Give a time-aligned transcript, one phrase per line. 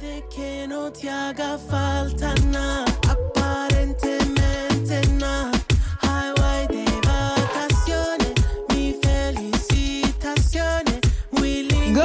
[0.00, 5.52] Puede que no te haga falta nada, aparentemente nada.
[6.00, 8.32] Highway de vacaciones,
[8.70, 11.00] mi felicitaciones.
[11.32, 11.94] Willing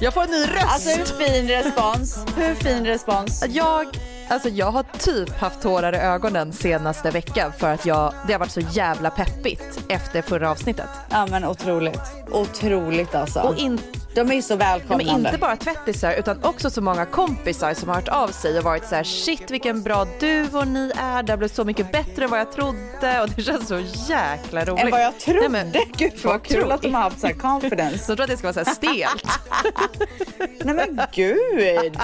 [0.00, 0.64] Jag får en ny röst.
[0.66, 2.18] Alltså hur fin respons.
[2.36, 3.44] Hur fin respons.
[3.48, 3.86] Jag,
[4.28, 8.40] alltså jag har typ haft tårar i ögonen senaste veckan för att jag, det har
[8.40, 10.88] varit så jävla peppigt efter förra avsnittet.
[11.10, 12.00] Ja men otroligt.
[12.30, 13.40] Otroligt alltså.
[13.40, 13.80] Och in,
[14.14, 15.28] De är ju så ja, men välkomnande.
[15.28, 18.84] inte bara tvättisar utan också så många kompisar som har hört av sig och varit
[18.84, 22.30] så här shit vilken bra duo ni är, det har blivit så mycket bättre än
[22.30, 24.84] vad jag trodde och det känns så jäkla roligt.
[24.84, 25.48] Än vad jag trodde.
[25.48, 28.04] Nej, men, Gud vad kul att de har haft så här confidence.
[28.08, 29.24] Jag tror att det ska vara så här stelt.
[30.64, 31.98] Nej men gud.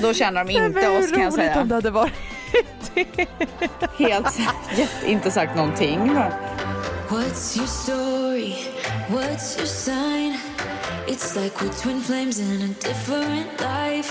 [0.00, 1.60] Då känner de inte oss kan jag roligt säga.
[1.60, 2.12] om det hade varit
[3.98, 4.38] Helt
[5.06, 6.10] inte sagt någonting.
[7.08, 8.54] What's your story?
[9.08, 10.38] What's your sign?
[11.06, 14.10] It's like we're twin flames in a different life.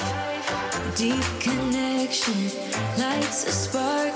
[0.95, 2.35] Deep connection
[2.99, 4.13] lights a spark.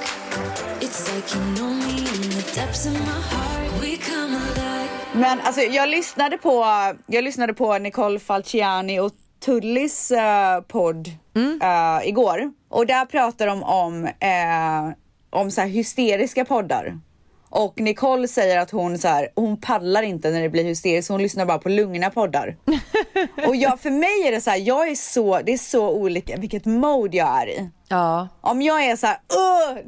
[0.82, 3.82] It's like you know me in the depths of my heart.
[3.82, 4.90] We come alive.
[5.14, 6.66] Men alltså jag lyssnade på,
[7.08, 11.08] jag lyssnade på Nicole Falciani och Tullis eh, podd
[11.62, 12.52] eh, igår.
[12.70, 14.94] Och där pratar de om, eh,
[15.30, 17.00] om så här hysteriska poddar.
[17.50, 21.22] Och Nicole säger att hon, så här, hon paddlar inte när det blir hysteriskt, hon
[21.22, 22.58] lyssnar bara på lugna poddar.
[23.48, 26.38] och jag, för mig är det så här, jag är så, det är så olika
[26.38, 27.70] vilket mode jag är i.
[27.90, 28.28] Ja.
[28.42, 29.18] Om jag är så här,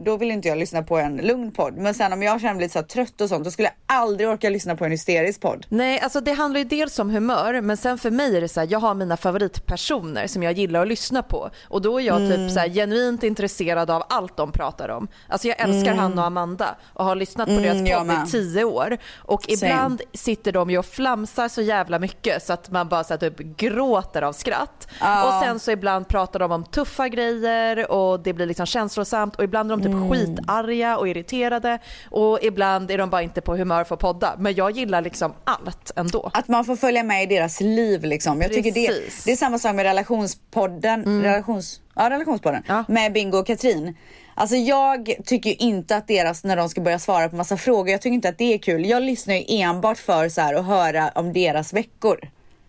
[0.06, 1.74] då vill inte jag lyssna på en lugn podd.
[1.78, 4.30] Men sen om jag känner mig lite så trött och sånt, då skulle jag aldrig
[4.30, 5.66] orka lyssna på en hysterisk podd.
[5.70, 8.60] Nej, alltså det handlar ju dels om humör, men sen för mig är det så
[8.60, 12.16] här, jag har mina favoritpersoner som jag gillar att lyssna på och då är jag
[12.22, 12.30] Mm.
[12.32, 15.08] typ så här genuint intresserad av allt de pratar om.
[15.28, 18.64] Alltså jag älskar Hanna och Amanda och har lyssnat på Mm, deras podd i tio
[18.64, 23.04] år och ibland sitter de ju och flamsar så jävla mycket så att man bara
[23.04, 24.88] så här, typ gråter av skratt.
[25.26, 29.44] Och sen så ibland pratar de om tuffa grejer och det blir liksom känslosamt och
[29.44, 30.10] ibland är de typ Mm.
[30.10, 31.80] skitarga och irriterade
[32.10, 34.36] och ibland är de bara inte på humör för att podda.
[34.38, 36.30] Men jag gillar liksom allt ändå.
[36.34, 38.42] Att man får följa med i deras liv liksom.
[38.42, 38.88] Jag tycker det.
[38.88, 39.00] Mm.
[39.26, 42.84] det är samma sak med relationspodden, relations, ja, relationspodden Ja.
[42.88, 43.96] med Bingo och Katrin.
[44.36, 48.02] Alltså jag tycker inte att deras, när de ska börja svara på massa frågor, jag
[48.02, 48.86] tycker inte att det är kul.
[48.86, 52.20] Jag lyssnar ju enbart för så här att höra om deras veckor.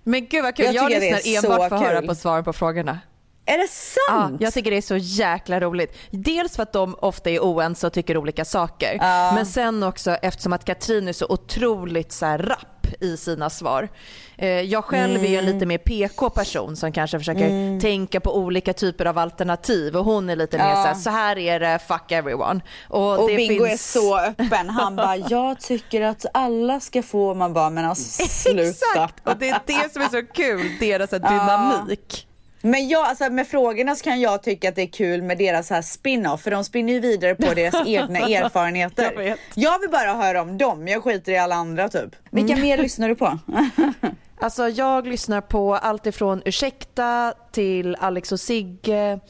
[0.05, 2.99] Men gud vad kul, Jag jag, lyssnar enbart för att höra på svaren på frågorna.
[3.53, 3.69] Är det
[4.09, 4.41] Ja, sant?
[4.41, 5.97] jag tycker det är så jäkla roligt.
[6.11, 8.97] Dels för att de ofta är oense och tycker olika saker.
[9.01, 9.33] Ja.
[9.35, 13.89] Men sen också eftersom att Katrin är så otroligt så här rapp i sina svar.
[14.37, 15.55] Eh, Jag själv är ju en Mm.
[15.55, 20.37] lite mer PK-person som kanske försöker tänka på olika typer av alternativ och hon är
[20.37, 22.61] lite mer så här, så här är det, fuck everyone.
[22.89, 23.97] Och, och det Bingo finns...
[23.97, 24.71] är så öppen.
[24.71, 27.35] Han bara, jag tycker att alla ska få.
[27.35, 28.69] Man bara, men alltså sluta.
[28.71, 32.27] Exakt, och det är det som är så kul, deras dynamik.
[32.63, 35.71] Men jag, alltså med frågorna så kan jag tycka att det är kul med deras
[35.71, 39.21] här spin-off för de spinner ju vidare på deras egna erfarenheter.
[39.23, 39.39] Jag.
[39.55, 42.17] Jag vill bara höra om dem, jag skiter i alla andra typ.
[42.31, 42.63] Vilka Mm.
[42.65, 43.39] mer lyssnar du på?
[44.43, 49.21] Alltså jag lyssnar på allt ifrån Ursäkta till Alex och Sigge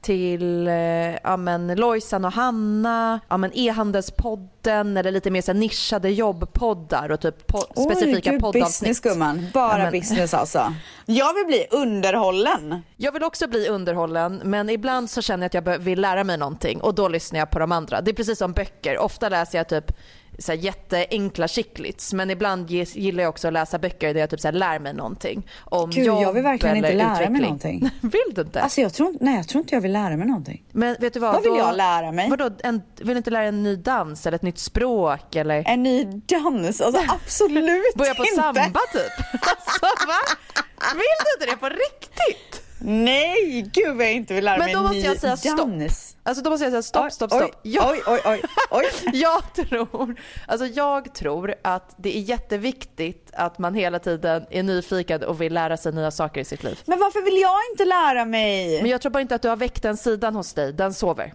[0.00, 0.74] till eh,
[1.22, 7.10] ja, men Lojsan och Hanna, ja, men e-handelspodden eller lite mer så här nischade jobbpoddar
[7.10, 8.88] och typ po- specifika Oj, gud, poddavsnitt.
[8.88, 10.74] business gumman, bara Ja, men- business alltså.
[11.06, 12.82] Jag vill bli underhållen.
[12.96, 16.38] Jag vill också bli underhållen men ibland så känner jag att jag vill lära mig
[16.38, 18.00] någonting och då lyssnar jag på de andra.
[18.00, 18.98] Det är precis som böcker.
[18.98, 19.92] Ofta läser jag typ
[20.40, 24.40] så här jätteenkla chicklets men ibland gillar jag också att läsa böcker där jag typ
[24.40, 27.42] så här lär mig någonting om Gud, jag vill verkligen eller inte lära mig utveckling.
[27.42, 27.90] någonting.
[28.10, 28.60] vill du inte?
[28.62, 30.62] Alltså jag tror, nej jag tror inte jag vill lära mig någonting.
[30.72, 31.32] Men vet du vad?
[31.34, 32.30] Vad vill då, jag lära mig?
[32.30, 35.62] Vadå, en, vill du inte lära dig en ny dans eller ett nytt språk eller
[35.66, 38.34] En ny dans, alltså absolut börja på inte.
[38.42, 39.26] samba typ?
[39.50, 40.20] Alltså va?
[40.94, 42.49] Vill du inte det på riktigt?
[42.82, 45.36] Nej, gud vad jag inte vill lära Men mig då en måste ny jag säga
[45.36, 45.56] stopp.
[45.56, 46.16] dans.
[46.22, 47.60] Alltså då måste jag säga stopp, Oj, stopp, oj, stopp.
[47.62, 47.90] Ja.
[47.92, 48.84] Oj, oj, oj, oj.
[49.12, 55.22] Jag tror, alltså jag tror att det är jätteviktigt att man hela tiden är nyfiken
[55.24, 56.78] och vill lära sig nya saker i sitt liv.
[56.84, 58.82] Men varför vill jag inte lära mig?
[58.82, 61.34] Men jag tror bara inte att du har väckt den sidan hos dig, den sover.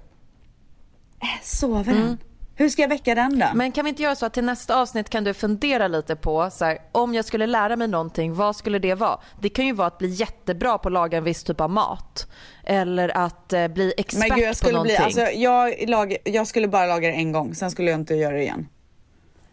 [1.43, 2.17] Sover den?
[2.57, 3.45] Hur ska jag väcka den då?
[3.53, 6.49] Men kan vi inte göra så att till nästa avsnitt kan du fundera lite på
[6.51, 9.19] så här, om jag skulle lära mig någonting, vad skulle det vara?
[9.41, 12.27] Det kan ju vara att bli jättebra på att laga en viss typ av mat.
[12.63, 14.95] Eller att eh, bli expert Men gud, jag på skulle någonting.
[14.95, 18.15] bli, alltså, jag, lag, jag skulle bara laga det en gång, sen skulle jag inte
[18.15, 18.67] göra det igen.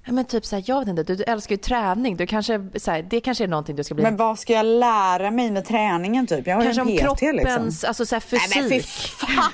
[0.06, 2.16] ja, men typ så här, jag vet inte, du, du älskar ju träning.
[2.16, 4.02] Du kanske, så här, det kanske är någonting du ska bli.
[4.04, 6.46] Men vad ska jag lära mig med träningen typ?
[6.46, 7.88] Jag har kanske om ju en PT kroppens, liksom.
[7.88, 9.10] alltså så här, Nej men fy fysik.
[9.10, 9.52] fan!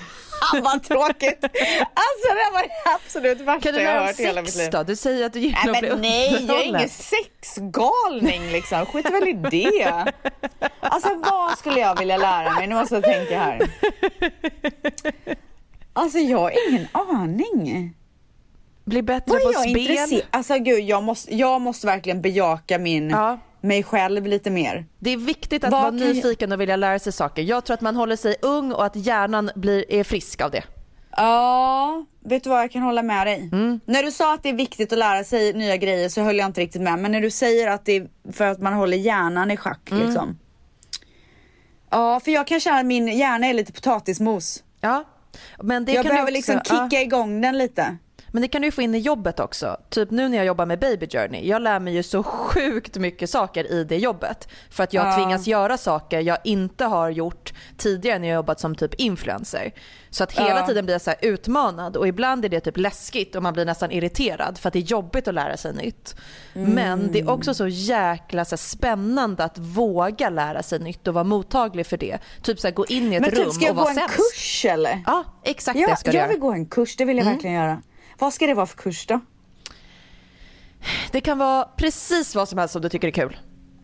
[0.63, 1.45] Vad tråkigt.
[1.95, 4.71] Alltså det var det absolut värsta Kan du jag har hört i hela mitt liv.
[4.71, 4.83] då?
[4.83, 8.87] Du säger att du gillar Nej att bli nej, jag är ingen sexgalning liksom.
[8.87, 10.13] Skit väl i det.
[10.81, 12.67] Alltså vad skulle jag vilja lära mig?
[12.67, 13.71] Nu måste jag tänka här.
[15.93, 17.95] Alltså jag har ingen aning.
[18.85, 19.77] Bli bättre Vad på jag spel.
[19.79, 23.39] intresserad Alltså gud, jag måste, jag måste verkligen bejaka min, Ja.
[23.69, 24.87] Mig själv lite mer.
[24.99, 27.43] Det är viktigt att Vad vara nyfiken och vilja lära sig saker.
[27.43, 30.65] Jag tror att man håller sig ung och att hjärnan blir, är frisk av det.
[31.17, 33.49] Ja, vet du vad jag kan hålla med dig?
[33.53, 33.81] Mm.
[33.85, 36.47] När du sa att det är viktigt att lära sig nya grejer så höll jag
[36.47, 36.99] inte riktigt med.
[36.99, 40.07] Men när du säger att det är för att man håller hjärnan i schack Mm.
[40.07, 40.39] liksom.
[41.91, 44.63] Ja, för jag kan känna att min hjärna är lite potatismos.
[44.81, 45.05] Ja.
[45.63, 46.89] Men det jag kan behöver du också, liksom ja.
[46.91, 47.97] kicka igång den lite.
[48.39, 49.77] Men det kan du ju få in i jobbet också.
[49.91, 51.47] Typ nu när jag jobbar med Baby Journey.
[51.49, 54.49] Jag lär mig ju så sjukt mycket saker i det jobbet.
[54.71, 55.17] För att jag Ja.
[55.17, 59.73] tvingas göra saker jag inte har gjort tidigare när jag jobbat som typ influencer.
[60.11, 60.67] Så att hela Ja.
[60.67, 63.91] tiden blir jag så utmanad och ibland är det typ läskigt och man blir nästan
[63.91, 66.17] irriterad för att det är jobbigt att lära sig nytt.
[66.53, 71.25] Men det är också så jäkla så spännande att våga lära sig nytt och vara
[71.25, 72.19] mottaglig för det.
[72.43, 73.91] Typ så här, gå in i ett Men rum typ ska jag och gå vara
[73.93, 74.17] en sämst.
[74.17, 75.03] kurs eller?
[75.07, 76.25] Ja, exakt Ja, det ska du jag göra.
[76.25, 76.35] Mm.
[76.35, 77.83] vill gå en kurs, det vill jag verkligen göra.
[78.19, 79.21] Vad ska det vara för kurs då?
[81.13, 83.37] Det kan vara precis vad som helst som du tycker är kul.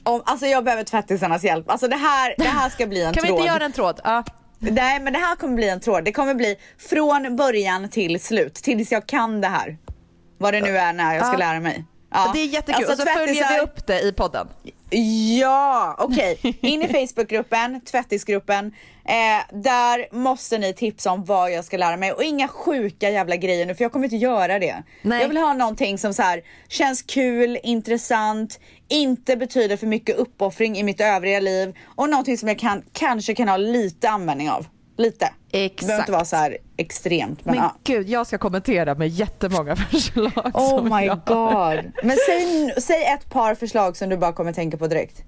[0.03, 1.71] Om, alltså jag behöver tvättisarnas hjälp.
[1.71, 3.39] Alltså det här, det här ska bli en Kan vi tråd.
[3.41, 4.01] inte göra en tråd?
[4.05, 4.25] Ja.
[4.59, 6.05] Nej men det här kommer bli en tråd.
[6.05, 8.55] Det kommer bli från början till slut.
[8.55, 9.79] Tills jag kan det här.
[10.39, 11.85] Vad det nu är när jag ska lära mig.
[12.15, 12.31] Ja.
[12.35, 12.75] Det är jättekul.
[12.75, 14.49] Alltså, och så följer vi upp det i podden.
[15.41, 16.39] Ja, okej.
[16.61, 18.73] In i Facebookgruppen, tvättisgruppen.
[19.05, 23.37] Eh, där måste ni tipsa om vad jag ska lära mig och inga sjuka jävla
[23.37, 24.83] grejer nu för jag kommer inte göra det.
[25.03, 25.21] Nej.
[25.21, 30.77] Jag vill ha någonting som så här känns kul, intressant, inte betyder för mycket uppoffring
[30.77, 34.67] i mitt övriga liv och någonting som jag kan, kanske kan ha lite användning av.
[34.97, 35.31] Lite.
[35.51, 35.99] Det behöver Exakt.
[36.01, 37.77] inte vara så här extremt men, Men ja.
[37.85, 40.51] gud, jag ska kommentera med jättemånga förslag.
[40.55, 41.21] Oh my jag...
[41.27, 41.93] god.
[42.03, 45.23] Men säg, säg ett par förslag som du bara kommer tänka på direkt.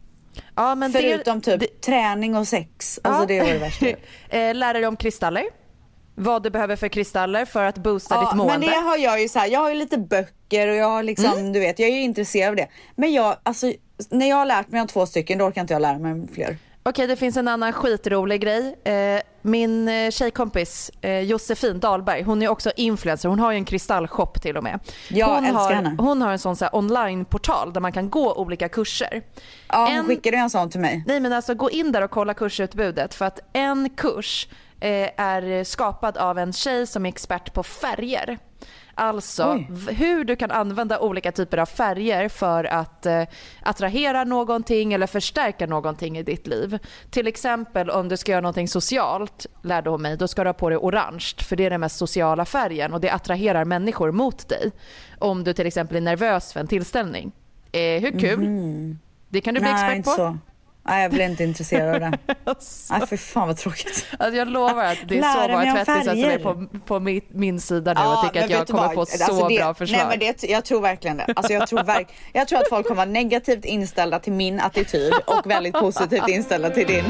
[0.54, 3.00] Ja, men Förutom det, typ träning och sex.
[3.04, 3.26] Alltså Ja.
[3.26, 3.87] det var det värsta.
[4.28, 5.44] eh, lära dig om kristaller.
[6.14, 8.52] Vad du behöver för kristaller för att boosta ditt mående.
[8.58, 11.02] men det har jag ju så här, jag har ju lite böcker och jag har
[11.02, 11.52] liksom, Mm.
[11.52, 12.69] du vet, jag är ju intresserad av det.
[12.96, 13.72] Men jag, alltså,
[14.10, 16.28] när jag har lärt mig om två stycken, då orkar inte jag lära mig om
[16.34, 16.56] fler.
[16.82, 18.76] Okej, det finns en annan skitrolig grej.
[18.84, 23.28] Eh, min eh, tjejkompis eh, Josefin Dahlberg, hon är också influencer.
[23.28, 24.81] Hon har ju en kristallshop till och med.
[25.08, 25.96] Jag hon, älskar har, henne.
[25.98, 29.22] hon har en sån så online-portal där man kan gå olika kurser.
[29.69, 31.04] Ja, En- skickar du en sån till mig?
[31.06, 34.48] Nej men alltså gå in där och kolla kursutbudet för att en kurs
[34.81, 38.38] eh, är skapad av en tjej som är expert på färger.
[38.98, 39.94] Alltså Oj.
[39.94, 43.22] hur du kan använda olika typer av färger för att eh,
[43.62, 46.78] attrahera någonting eller förstärka någonting i ditt liv.
[47.10, 50.54] Till exempel om du ska göra någonting socialt, lärde hon mig, då ska du ha
[50.54, 54.48] på dig orange för det är den mest sociala färgen och det attraherar människor mot
[54.48, 54.72] dig.
[55.19, 57.32] Om du till exempel är nervös för en tillställning.
[57.72, 58.96] Eh, hur kul?
[59.28, 59.72] Det kan du bli.
[59.72, 60.38] Nej, expert på.
[60.88, 62.18] Nej, jag blir inte intresserad av det.
[62.90, 64.06] Nej, för fan vad tråkigt.
[64.18, 67.20] Alltså jag lovar att det är Lära så många tvättisar som är på, på min,
[67.28, 68.94] min sida nu och Ja, tycker att jag kommer vad?
[68.94, 69.98] på Alltså så det, bra förslag.
[69.98, 71.32] Nej, men det, jag tror verkligen det.
[71.36, 75.12] Alltså jag, tror verk, jag tror att folk kommer vara negativt inställda till min attityd
[75.26, 77.04] och väldigt positivt inställda till din.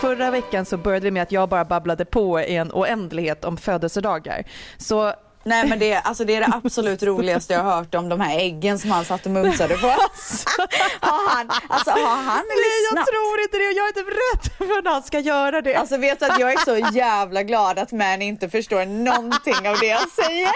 [0.00, 3.56] Förra veckan så började vi med att jag bara babblade på i en oändlighet om
[3.56, 4.44] födelsedagar.
[4.78, 5.12] Så
[5.48, 8.38] Nej men det, alltså det är det absolut roligaste jag har hört om de här
[8.38, 9.86] äggen som han satt och mumsade på.
[11.00, 14.68] har han, alltså har han nej jag tror inte det och jag är typ rädd
[14.68, 15.74] för när han ska göra det.
[15.74, 19.78] Alltså vet du att jag är så jävla glad att man inte förstår någonting av
[19.80, 20.52] det jag säger.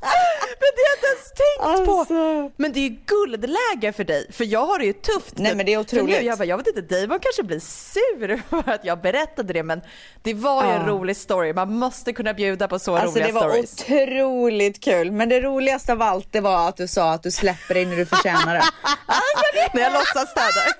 [0.60, 1.98] men det har jag inte ens tänkt på.
[1.98, 2.50] Alltså.
[2.56, 5.38] Men det är ju guldläge för dig, för jag har det ju tufft.
[5.38, 6.22] Nej, men det är För nu, otroligt.
[6.22, 9.80] jag, bara, jag vet inte, Damon kanske blir sur för att jag berättade det men
[10.22, 11.52] det var ju en rolig story.
[11.52, 13.80] Man måste kunna bjuda på så Alltså roliga det var stories.
[13.82, 15.10] otroligt kul.
[15.12, 17.96] Men det roligaste av allt det var att du sa att du släpper dig när
[17.96, 18.62] du förtjänar det.
[19.06, 20.74] Alltså det, När jag låtsas städa.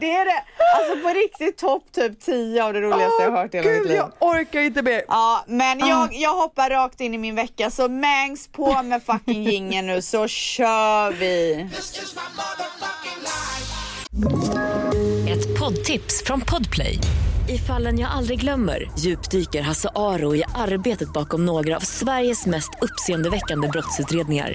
[0.00, 0.44] Det är det.
[0.76, 3.86] Alltså på riktigt topp typ 10 av det roligaste jag har hört i hela mitt
[3.86, 3.96] liv.
[3.96, 5.02] jag orkar inte mer.
[5.08, 9.42] Ja, men jag, jag hoppar rakt in i min vecka så Mangs på med fucking
[9.44, 11.68] jingeln nu så kör vi.
[15.32, 16.98] Ett poddtips från Podplay.
[17.48, 22.70] I fallen jag aldrig glömmer djupdyker Hasse Aro i arbetet bakom några av Sveriges mest
[22.80, 24.54] uppseendeväckande brottsutredningar.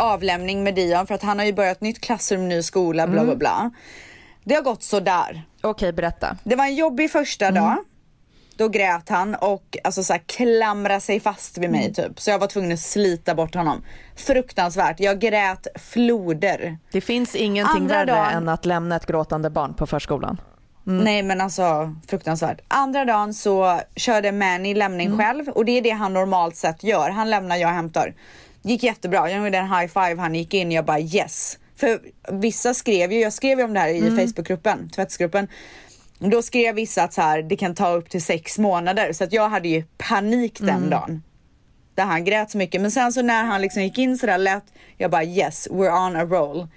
[0.00, 3.36] avlämning med Dion för att han har ju börjat nytt klassrum, ny skola, bla bla
[3.36, 3.70] bla.
[4.44, 5.42] Det har gått så där.
[5.62, 6.36] Okej, berätta.
[6.44, 7.76] Det var en jobbig första dag.
[8.56, 12.20] Då grät han och alltså så här, klamrade sig fast vid mig typ.
[12.20, 13.82] Så jag var tvungen att slita bort honom.
[14.16, 15.00] Fruktansvärt.
[15.00, 16.78] Jag grät floder.
[16.92, 20.40] Det finns ingenting Andra värre dagen- än att lämna ett gråtande barn på förskolan.
[20.84, 22.60] Nej men alltså fruktansvärt.
[22.68, 27.10] Andra dagen så körde Manny lämning själv och det är det han normalt sett gör.
[27.10, 28.14] Han lämnar, jag hämtar.
[28.62, 29.30] Gick jättebra.
[29.30, 31.58] Jag gjorde en high five, han gick in, jag bara yes.
[31.76, 32.00] För
[32.32, 35.48] vissa skrev ju, jag skrev ju om det här i Facebookgruppen, tvättsgruppen.
[36.18, 39.32] Då skrev vissa att så här, det kan ta upp till sex månader så att
[39.32, 41.22] jag hade ju panik den dagen.
[41.94, 44.64] Där han grät så mycket men sen så när han liksom gick in sådär lätt,
[44.96, 46.68] jag bara yes, we're on a roll.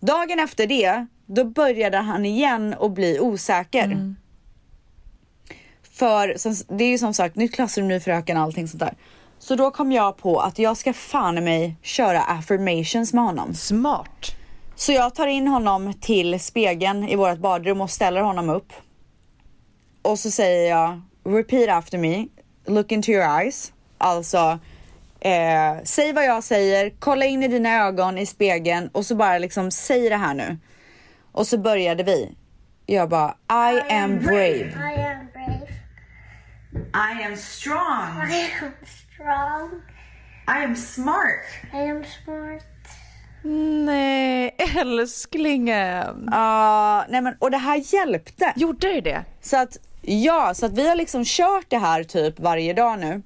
[0.00, 4.14] Dagen efter det, då började han igen att bli osäker.
[5.82, 8.94] För som, det är ju som sagt nytt klassrum, ny fröken, allting sånt där.
[9.38, 13.54] Så då kom jag på att jag ska fan i mig köra affirmations med honom.
[13.54, 14.34] Smart.
[14.74, 18.72] Så jag tar in honom till spegeln i vårt badrum och ställer honom upp.
[20.02, 22.26] Och så säger jag repeat after me,
[22.66, 23.72] look into your eyes.
[23.98, 24.58] Alltså,
[25.20, 29.38] eh, säg vad jag säger, kolla in i dina ögon i spegeln och så bara
[29.38, 30.58] liksom säg det här nu.
[31.32, 32.34] Och så började vi.
[32.86, 34.56] Jag bara, I am brave.
[34.56, 35.68] I am brave.
[36.94, 38.30] I am strong.
[38.30, 39.07] I am strong.
[39.20, 41.44] I am smart.
[41.72, 42.64] I am smart.
[43.84, 46.28] Nej, älsklingen.
[46.30, 48.52] Ja, nej men och det här hjälpte.
[48.56, 49.24] Gjorde det det?
[49.40, 53.22] Så att ja, så att vi har liksom kört det här typ varje dag nu.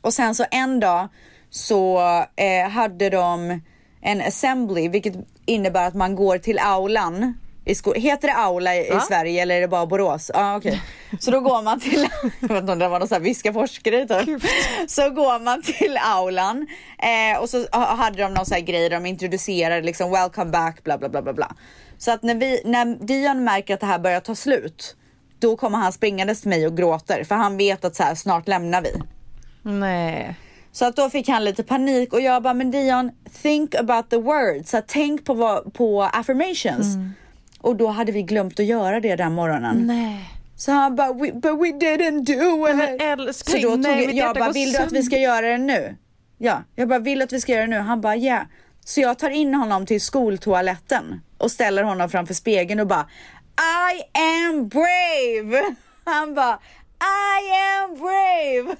[0.00, 1.08] Och sen så en dag
[1.50, 1.98] så
[2.36, 3.60] eh, hade de
[4.00, 5.14] en assembly, vilket
[5.46, 7.34] innebär att man går till aulan.
[7.64, 9.00] I sko- Heter det aula i, i Va?
[9.00, 10.30] Sverige eller är det bara Borås?
[10.34, 10.82] Ja okej.
[11.20, 12.06] Så då går man till,
[12.40, 14.42] jag vet inte om det var någon sån här viskaforskare typ.
[14.88, 16.66] Så går man till aulan
[16.98, 20.50] eh, och så ha- hade de någon sån här grej där de introducerade liksom welcome
[20.50, 21.54] back bla bla bla bla bla.
[21.98, 24.96] Så att när, vi, när Dion märker att det här börjar ta slut
[25.38, 28.48] då kommer han springandes till mig och gråter för han vet att så här, snart
[28.48, 28.92] lämnar vi.
[29.62, 30.34] Nej.
[30.72, 33.10] Så att då fick han lite panik och jag bara, men Dion,
[33.42, 34.70] think about the words.
[34.70, 36.86] Så tänk på, på affirmations.
[37.62, 39.86] Och då hade vi glömt att göra det den morgonen.
[39.86, 40.30] Nej.
[40.56, 42.76] Så han bara, we, but we didn't do it.
[42.76, 45.46] Men Så älskling, då tog nej, jag, jag bara, vill du att vi ska göra
[45.46, 45.96] det nu?
[46.38, 47.78] Ja, jag bara, vill du att vi ska göra det nu?
[47.78, 48.22] Han bara, ja.
[48.22, 48.46] Yeah.
[48.84, 53.06] Så jag tar in honom till skoltoaletten och ställer honom framför spegeln och bara,
[53.92, 55.74] I am brave.
[56.04, 56.58] Han bara,
[57.00, 57.52] I
[57.82, 58.76] am brave.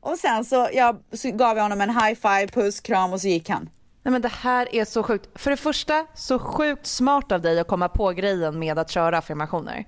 [0.00, 3.28] Och sen så, jag, så gav jag honom en high five, puss, kram och så
[3.28, 3.70] gick han.
[4.02, 5.28] Nej men det här är så sjukt.
[5.34, 9.18] För det första, så sjukt smart av dig att komma på grejen med att köra
[9.18, 9.84] affirmationer.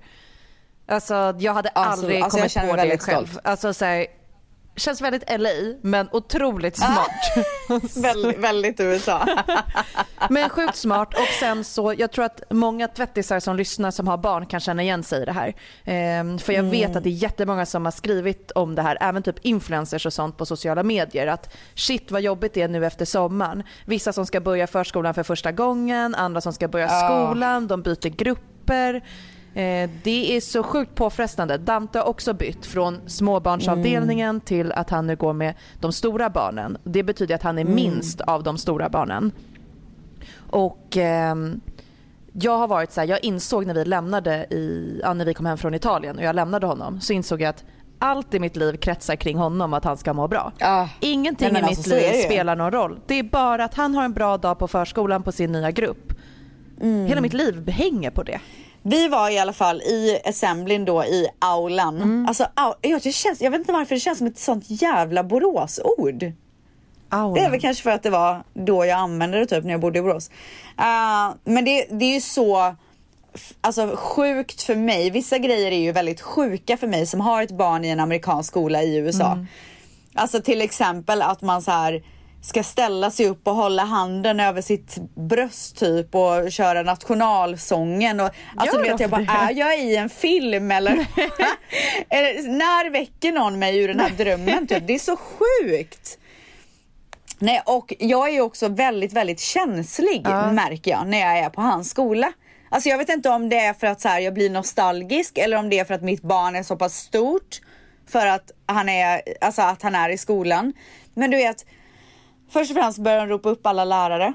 [0.87, 3.25] Alltså jag hade Alltså- aldrig alltså, jag kommit på det själv.
[3.27, 3.45] stolt.
[3.45, 4.07] Alltså så här,
[4.75, 5.49] känns väldigt LA
[5.81, 6.85] men otroligt Ah.
[6.85, 7.47] smart.
[7.97, 9.27] väldigt, väldigt USA.
[10.29, 14.17] Men sjukt smart och sen så, jag tror att många tvättisar som lyssnar som har
[14.17, 15.55] barn kan känna igen sig i det här.
[15.85, 19.23] Ehm, för jag vet att det är jättemånga som har skrivit om det här, även
[19.23, 21.27] typ influencers och sånt på sociala medier.
[21.27, 23.63] Att shit vad jobbigt det är nu efter sommaren.
[23.85, 28.09] Vissa som ska börja förskolan för första gången, andra som ska börja skolan, de byter
[28.09, 29.01] grupper.
[29.55, 31.57] Eh, det är så sjukt påfrestande.
[31.57, 36.77] Dante har också bytt från småbarnsavdelningen till att han nu går med de stora barnen.
[36.83, 39.31] Det betyder att han är minst av de stora barnen.
[40.49, 41.61] Och ehm,
[42.33, 45.45] jag har varit så här, jag insåg när vi lämnade i, ja, när vi kom
[45.45, 47.63] hem från Italien och jag lämnade honom så insåg jag att
[47.99, 50.51] allt i mitt liv kretsar kring honom att han ska må bra.
[50.57, 50.89] Ja.
[50.99, 52.99] Ingenting i alltså, mitt så är liv spelar någon roll.
[53.07, 56.13] Det är bara att han har en bra dag på förskolan på sin nya grupp.
[56.81, 57.05] Mm.
[57.05, 58.39] Hela mitt liv hänger på det.
[58.83, 62.25] Vi var i alla fall i assemblyn då i aulan.
[62.27, 65.23] Alltså, au, jag, det känns, jag vet inte varför det känns som ett sånt jävla
[65.23, 66.31] Boråsord.
[67.09, 67.33] Aula.
[67.33, 69.81] Det är väl kanske för att det var då jag använde det typ när jag
[69.81, 70.29] bodde i Borås.
[70.79, 72.75] Uh, men det, det är ju så
[73.61, 75.09] alltså, sjukt för mig.
[75.09, 78.49] Vissa grejer är ju väldigt sjuka för mig som har ett barn i en amerikansk
[78.49, 79.37] skola i USA.
[80.13, 82.03] Alltså till exempel att man så här
[82.43, 88.19] ska ställa sig upp och hålla handen över sitt bröst typ och köra nationalsången.
[88.19, 89.27] Och, alltså Gör du vet jag bara, det?
[89.31, 90.93] är jag i en film eller?
[92.57, 94.87] när väcker någon mig ur den här drömmen typ?
[94.87, 96.17] Det är så sjukt.
[97.39, 101.61] Nej, och jag är ju också väldigt, väldigt känslig märker jag när jag är på
[101.61, 102.33] hans skola.
[102.69, 105.57] Alltså jag vet inte om det är för att så här, jag blir nostalgisk eller
[105.57, 107.61] om det är för att mitt barn är så pass stort
[108.07, 110.73] för att han är, alltså att han är i skolan.
[111.13, 111.65] Men du vet,
[112.53, 114.33] först och främst börjar de ropa upp alla lärare.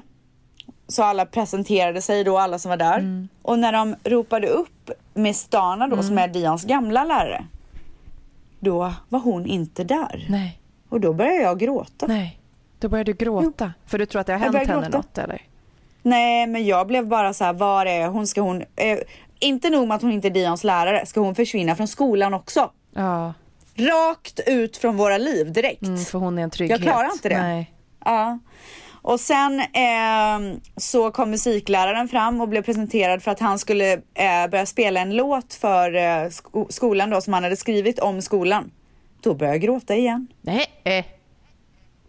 [0.87, 2.97] så alla presenterade sig då, alla som var där.
[2.99, 3.27] Mm.
[3.41, 6.31] Och när de ropade upp Miss Dana då, som är Mm.
[6.33, 7.45] Dions gamla lärare.
[8.59, 10.25] Då var hon inte där.
[10.29, 10.59] Nej,
[10.89, 12.07] Och då började jag gråta.
[12.07, 12.35] nej.
[12.79, 13.73] Då börjar du gråta.
[13.85, 14.97] För du tror att det har hänt henne gråta.
[14.97, 15.41] något eller?
[16.01, 18.27] Nej, men jag blev bara så här, var är hon?
[18.27, 18.63] Ska hon...
[18.75, 18.97] Eh,
[19.39, 22.71] inte nog med att hon inte är Dions lärare, ska hon försvinna från skolan också?
[22.93, 23.33] Ja,
[23.75, 25.81] Rakt ut från våra liv direkt.
[25.81, 26.79] mm, för hon är en trygghet.
[26.79, 27.41] Jag klarar inte det.
[27.41, 27.71] Nej.
[28.05, 28.39] Ja.
[29.01, 34.47] Och sen eh, så kom musikläraren fram och blev presenterad för att han skulle eh,
[34.51, 38.71] börja spela en låt för eh, sko- skolan då som han hade skrivit om skolan.
[39.21, 40.27] Då började jag gråta igen.
[40.41, 40.65] Nej.
[40.83, 41.05] Eh.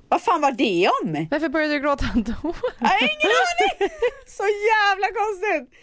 [0.09, 1.26] Vad fan var det om?
[1.30, 2.54] Varför började du gråta då?
[2.78, 3.90] Jag har ingen aning!
[4.26, 5.78] Så jävla konstigt!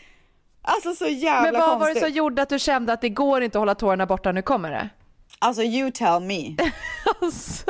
[0.61, 2.03] Alltså så jävla Men vad var det konstigt.
[2.03, 4.71] som gjorde att du kände att det går inte att hålla tårarna borta, nu kommer
[4.71, 4.89] det?
[5.39, 6.55] Alltså you tell me.
[7.21, 7.63] Alltså.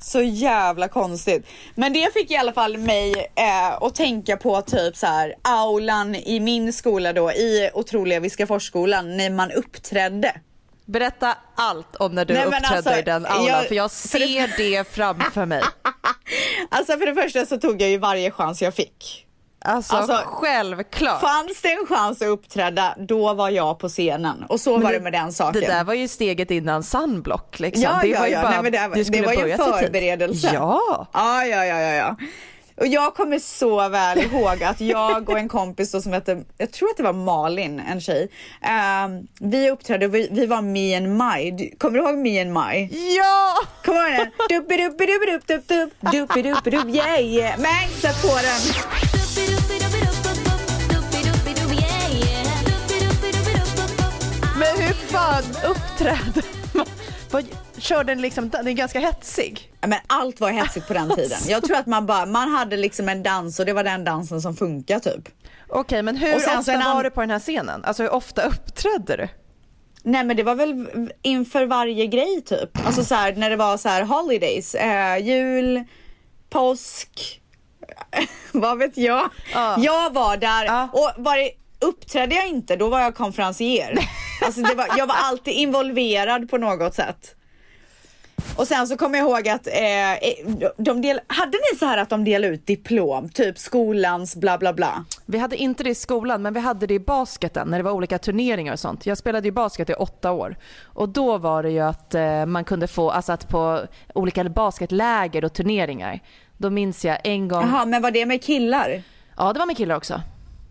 [0.00, 1.46] Så jävla konstigt.
[1.74, 6.14] Men det fick i alla fall mig eh, att tänka på typ så här aulan
[6.14, 10.34] i min skola då i otroliga Viskaforsskolan när man uppträdde.
[10.86, 14.56] Berätta allt om när du Nej, uppträdde alltså, i den aulan, jag- för jag ser
[14.56, 15.62] det framför mig.
[16.70, 19.26] Alltså för det första så tog jag ju varje chans jag fick.
[19.64, 21.20] Alltså, Alltså, självklart.
[21.20, 24.44] Fanns det en chans att uppträda, då var jag på scenen.
[24.48, 25.60] Och så var det med den saken.
[25.60, 27.82] Det där var ju steget innan Sunblock liksom.
[27.82, 28.42] Ja, det ja, var ju ja.
[28.42, 30.50] bara, Nej, men det, det, skulle var ju förberedelse.
[30.54, 31.06] Ja.
[31.12, 32.16] Ja, ja, ja, ja, ja.
[32.80, 36.88] Och jag kommer så väl ihåg att jag och en kompis som hette, jag tror
[36.90, 38.28] att det var Malin, en tjej.
[38.62, 41.70] ehm, vi uppträdde, vi, vi var Me and My.
[41.78, 42.88] Kommer du ihåg Me and My?
[43.16, 43.54] Ja!
[43.84, 44.58] Kommer du ihåg den?
[44.58, 45.46] Duppiduppiduppidupp,
[46.12, 47.58] duppiduppiduppidupp, yeah yeah.
[47.58, 49.07] Men sätt på den.
[55.12, 55.42] Man?
[57.30, 57.44] Vad-
[57.78, 59.72] Kör den liksom, den är ganska hetsig.
[59.80, 61.38] Men allt var hetsigt på den tiden.
[61.48, 64.42] Jag tror att man bara, man hade liksom en dans och det var den dansen
[64.42, 65.28] som funkar typ.
[65.68, 67.84] Okej, men hur sen ofta en an- var du på den här scenen?
[67.84, 69.28] Alltså hur ofta uppträdde du?
[70.02, 70.86] Nej men det var väl
[71.22, 72.86] inför varje grej typ.
[72.86, 75.84] Alltså så här, när det var så här holidays, eh, jul,
[76.50, 77.40] påsk,
[78.52, 79.28] vad vet jag.
[79.54, 79.76] Ja.
[79.78, 80.88] Jag var där Ja.
[80.92, 83.98] och var det, uppträdde jag inte då var jag konferencier.
[84.44, 87.34] Alltså var, jag var alltid involverad på något sätt.
[88.56, 92.08] Och sen så kommer jag ihåg att eh, de del, hade ni så här att
[92.08, 95.04] de delade ut diplom, typ skolans bla bla bla?
[95.26, 97.92] Vi hade inte det i skolan men vi hade det i basketen när det var
[97.92, 99.06] olika turneringar och sånt.
[99.06, 102.64] Jag spelade ju basket i åtta år och då var det ju att eh, man
[102.64, 103.80] kunde få, alltså att på
[104.14, 106.20] olika basketläger och turneringar.
[106.56, 109.02] Då minns jag en gång, Jaha, men var det med killar?
[109.36, 110.20] ja det var med killar också.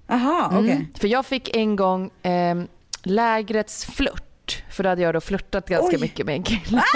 [0.07, 0.71] Jaha, okej.
[0.71, 0.85] Mm.
[0.99, 2.55] För jag fick en gång eh,
[3.03, 4.63] lägrets flört.
[4.71, 6.01] För då hade jag då flörtat ganska Oj.
[6.01, 6.83] mycket med en kille.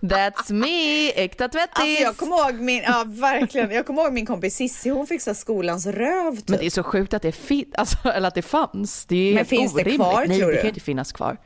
[0.00, 1.72] That's me, äkta tvättis.
[1.74, 5.22] Alltså jag kommer ihåg min, ja verkligen, jag kommer ihåg min kompis Sissi, hon fick
[5.36, 6.48] skolans röv typ.
[6.48, 9.04] Men det är så sjukt att det, fin- alltså, eller att det fanns.
[9.06, 10.00] Det är Men finns det orimligt.
[10.00, 10.60] kvar, Nej, tror det du?
[10.60, 11.36] kan inte finnas kvar.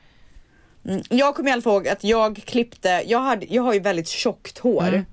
[0.88, 3.80] Mm, Jag kommer i alla fall ihåg att jag klippte, jag, hade, jag har ju
[3.80, 4.88] väldigt tjockt hår.
[4.88, 5.04] Mm.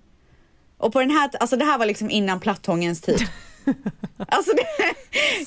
[0.77, 3.19] Och på den här, alltså det här var liksom innan plattångens tid.
[4.27, 4.65] alltså, det,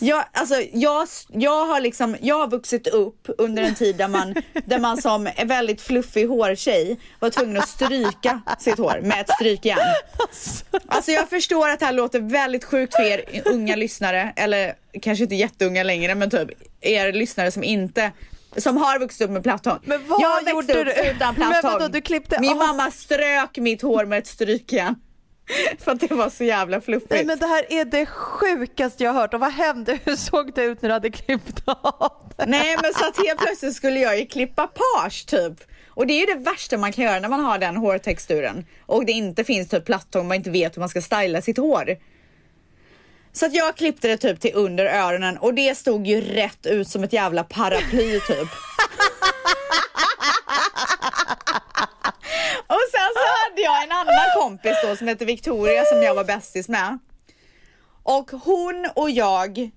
[0.01, 4.35] jag, alltså jag, jag har liksom, jag har vuxit upp under en tid där man,
[4.67, 9.31] där man som en väldigt fluffig hårtjej var tvungen att stryka sitt hår med ett
[9.31, 9.79] strykjärn.
[10.89, 15.23] Alltså jag förstår att det här låter väldigt sjukt för er unga lyssnare, eller kanske
[15.25, 16.49] inte jätteunga längre, men typ
[16.81, 18.13] er lyssnare som inte
[18.57, 19.79] som har vuxit upp med platthång.
[19.85, 21.11] Men vad jag gjorde upp du?
[21.11, 21.73] utan Men platthång.
[21.73, 22.57] vadå, du klippte Min av?
[22.57, 24.95] mamma strök mitt hår med ett strykjärn.
[25.79, 27.11] För att det var så jävla fluffigt.
[27.11, 29.35] Nej, men det här är det sjukaste jag har hört.
[29.35, 29.99] Och vad hände?
[30.05, 32.47] Hur såg det ut när du hade klippt av det?
[32.47, 35.55] Nej men så att helt plötsligt skulle jag ju klippa page typ.
[35.89, 38.67] Och det är ju det värsta man kan göra när man har den hårtexturen.
[38.87, 41.97] Och det inte finns typ plattång, man inte vet hur man ska styla sitt hår.
[43.33, 46.89] Så att jag klippte det typ till under öronen och det stod ju rätt ut
[46.89, 48.39] som ett jävla paraply typ.
[52.67, 56.25] och sen så hade jag en annan kompis då som heter Victoria som jag var
[56.25, 56.99] bästis med.
[58.03, 59.71] Och hon och jag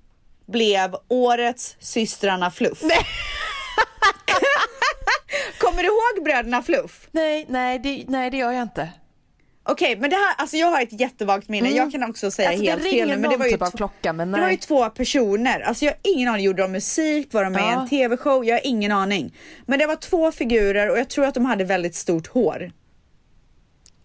[0.47, 2.81] blev årets systrarna Fluff.
[5.59, 7.07] Kommer du ihåg bröderna Fluff?
[7.11, 8.89] Nej, nej det, nej, det gör jag inte.
[9.63, 11.69] Okej, men det här, alltså jag har ett jättevagt minne.
[11.69, 14.31] Jag kan också säga Alltså, helt fel nu, men det var ju, typ klocka, men
[14.31, 14.57] det var ju nej.
[14.57, 15.59] två personer.
[15.59, 16.45] Alltså jag har ingen aning.
[16.45, 17.33] Gjorde de musik?
[17.33, 17.81] Var de med i Ja.
[17.81, 18.45] en tv-show?
[18.45, 19.35] Jag har ingen aning.
[19.65, 22.71] Men det var två figurer och jag tror att de hade väldigt stort hår.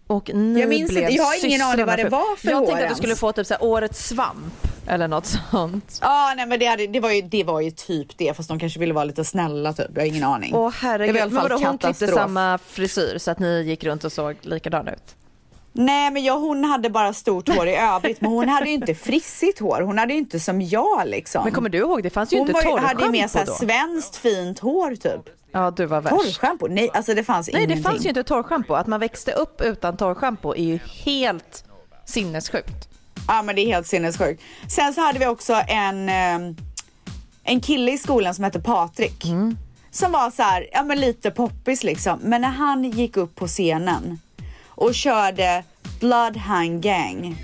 [0.07, 2.65] Och ni Jag minns blev inte- jag har ingen aning vad det var för Jag
[2.65, 4.53] tänkte att du skulle få typ så här, årets svamp
[4.87, 5.99] eller något sånt.
[6.01, 8.59] Ja, nej men det, hade, det, var ju, det var ju typ det, fast de
[8.59, 9.87] kanske ville vara lite snälla typ.
[9.95, 10.53] Jag har ingen aning.
[10.55, 13.39] Åh Det var i herregud, alla men fall vadå hon klippte samma frisyr så att
[13.39, 15.15] ni gick runt och såg likadana ut?
[15.77, 18.95] Nej men jag, hon hade bara stort hår i övrigt men hon hade ju inte
[19.05, 19.81] frissigt hår.
[19.81, 21.43] Hon hade ju inte som jag liksom.
[21.43, 23.29] Men kommer du ihåg, det fanns ju hon inte var ju- hade ju mer torrschampo
[23.33, 23.53] såhär då.
[23.91, 25.21] svenskt fint hår typ.
[25.51, 26.15] Ja, du var värst.
[26.15, 26.67] Torrschampo?
[26.67, 27.83] Nej alltså det fanns Nej, ingenting.
[27.83, 28.73] det fanns ju inte torrschampo.
[28.73, 31.63] Att man växte upp utan torrschampo är ju helt
[32.05, 32.89] sinnessjukt.
[33.27, 34.41] Ja men det är helt sinnessjukt.
[34.69, 36.55] Sen så hade vi också en, eh,
[37.43, 39.23] en kille i skolan som hette Patrik.
[39.91, 42.19] Som var så här, ja men lite poppis liksom.
[42.21, 44.19] Men när han gick upp på scenen
[44.75, 45.63] och körde
[45.99, 47.37] Bloodhound Gang.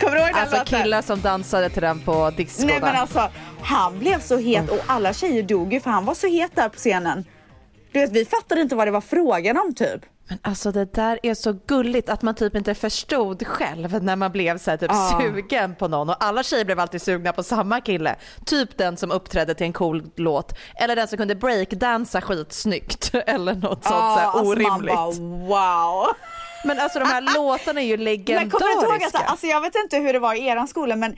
[0.00, 0.82] Kommer du ihåg den Alltså låten?
[0.82, 2.66] killar som dansade till den på disco.
[2.66, 3.30] Nej men alltså,
[3.62, 6.68] han blev så het och alla tjejer dog ju för han var så het där
[6.68, 7.24] på scenen.
[7.92, 10.00] Du vet, vi fattade inte vad det var frågan om typ.
[10.30, 14.32] Men alltså det där är så gulligt att man typ inte förstod själv när man
[14.32, 15.18] blev så här typ Ja.
[15.20, 18.16] sugen på någon och alla tjejer blev alltid sugna på samma kille.
[18.46, 23.54] Typ den som uppträdde till en cool låt eller den som kunde breakdansa skitsnyggt eller
[23.54, 24.94] något sånt så här alltså man orimligt.
[24.94, 26.06] bara wow.
[26.64, 28.16] Men alltså de här låtarna är ju Men
[28.50, 29.18] kommer du ihåg legendariska.
[29.18, 31.16] att, alltså jag vet inte hur det var i eran skola men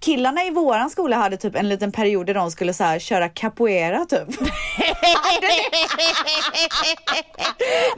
[0.00, 3.28] killarna i våran skola hade typ en liten period där de skulle så här köra
[3.28, 4.18] capoeira typ.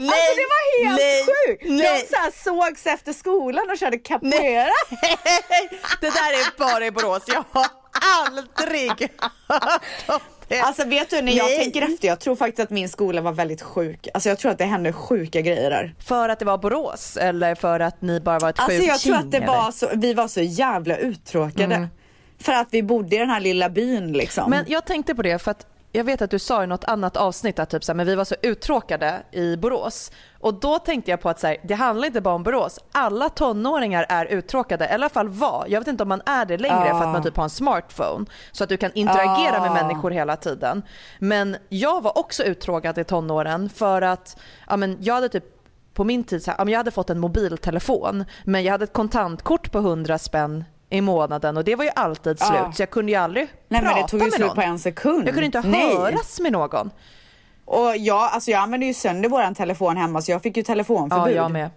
[0.01, 1.65] alltså det var helt nej, sjukt!
[1.69, 2.07] nej.
[2.09, 4.71] De så här sågs efter skolan och körde capoeira.
[6.01, 7.23] det där är bara i Borås.
[7.27, 7.67] Jag har
[8.27, 9.11] aldrig
[9.49, 10.34] hört om.
[10.63, 11.59] Alltså vet du när jag Nej.
[11.59, 14.09] tänker efter, jag tror faktiskt att min skola var väldigt sjuk.
[14.15, 15.95] Alltså jag tror att det hände sjuka grejer där.
[15.99, 19.01] För att det var Borås eller för att ni bara var ett Alltså sjukt jag
[19.01, 19.47] tror att det eller?
[19.47, 21.89] var så, vi var så jävla uttråkade.
[22.41, 24.51] För att vi bodde i den här lilla byn liksom.
[24.51, 27.17] Men jag tänkte på det för att jag vet att du sa i något annat
[27.17, 30.13] avsnitt att typ så här, men vi var så uttråkade i Borås.
[30.41, 32.79] Och då tänkte jag på att så här, det handlar inte bara om Borås.
[32.93, 35.65] Alla tonåringar är uttråkade, eller i alla fall var.
[35.69, 36.99] Jag vet inte om man är det längre Ja.
[36.99, 38.27] för att man typ har en smartphone.
[38.53, 39.75] Så att du kan interagera med Ja.
[39.75, 40.83] människor hela tiden.
[41.19, 45.45] Men jag var också uttråkad i tonåren för att ja, men jag hade typ
[45.95, 49.73] på min tid, så här, jag hade fått en mobiltelefon men jag hade ett kontantkort
[49.73, 52.73] på 100 spänn i månaden och det var ju alltid slut Ja.
[52.73, 54.55] så jag kunde ju aldrig Nej prata men det tog ju med slut någon.
[54.57, 55.27] på en sekund.
[55.27, 55.97] Jag kunde inte Nej.
[55.97, 56.91] höras med någon.
[57.65, 60.65] Och jag, alltså jag använde ju sönder våran telefon hemma så jag fick ju Ja,
[60.67, 61.37] telefonförbud.
[61.37, 61.71] jag med.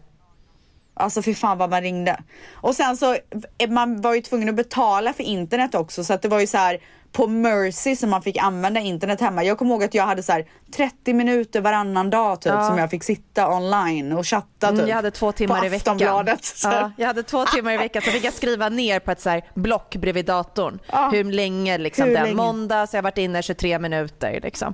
[1.00, 2.20] Alltså fy fan vad man ringde.
[2.56, 3.14] Och sen så,
[3.58, 6.48] eh, man var ju tvungen att betala för internet också så att det var ju
[6.48, 6.80] så här
[7.12, 9.44] på Mercy som man fick använda internet hemma.
[9.44, 12.64] Jag kommer ihåg att jag hade så här 30 minuter varannan dag typ Ja.
[12.68, 14.78] som jag fick sitta online och chatta typ.
[14.80, 15.98] Mm, jag hade två timmar i veckan.
[16.00, 16.24] Ja,
[16.98, 19.42] jag hade två timmar i veckan så fick jag skriva ner på ett så här
[19.54, 20.80] block bredvid datorn.
[20.92, 21.10] Ja.
[21.14, 22.36] Hur länge liksom Hur den länge?
[22.36, 24.74] måndag så jag varit inne 23 minuter liksom.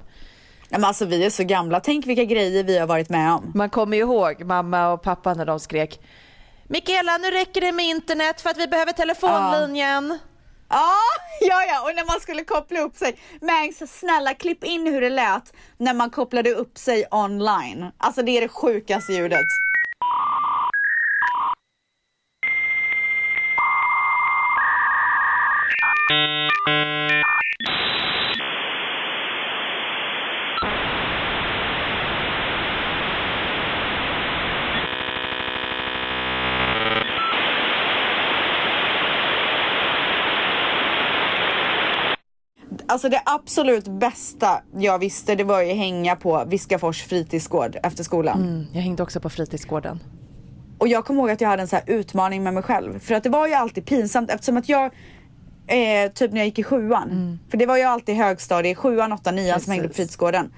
[0.74, 3.52] Men alltså vi är så gamla, tänk vilka grejer vi har varit med om.
[3.56, 6.00] Man kommer ju ihåg mamma och pappa när de skrek
[6.68, 10.20] Mikaela nu räcker det med internet för att vi behöver telefonlinjen.
[10.70, 10.96] Ja,
[11.42, 13.20] ja, ja, och när man skulle koppla upp sig.
[13.42, 17.92] Mangs, snälla klipp in hur det lät när man kopplade upp sig online.
[17.98, 19.46] Alltså det är det sjukaste ljudet.
[42.94, 48.42] Alltså det absolut bästa jag visste det var ju hänga på Viskafors fritidsgård efter skolan.
[48.42, 50.00] Mm, jag hängde också på fritidsgården.
[50.78, 53.00] Och jag kommer ihåg att jag hade en så här utmaning med mig själv.
[53.00, 54.86] För att det var ju alltid pinsamt eftersom att jag
[55.68, 57.40] eh, typ när jag gick i sjuan.
[57.50, 59.98] För det var ju alltid högstadie, sjuan, åttan, nian som hängde på Precis.
[59.98, 60.54] fritidsgården.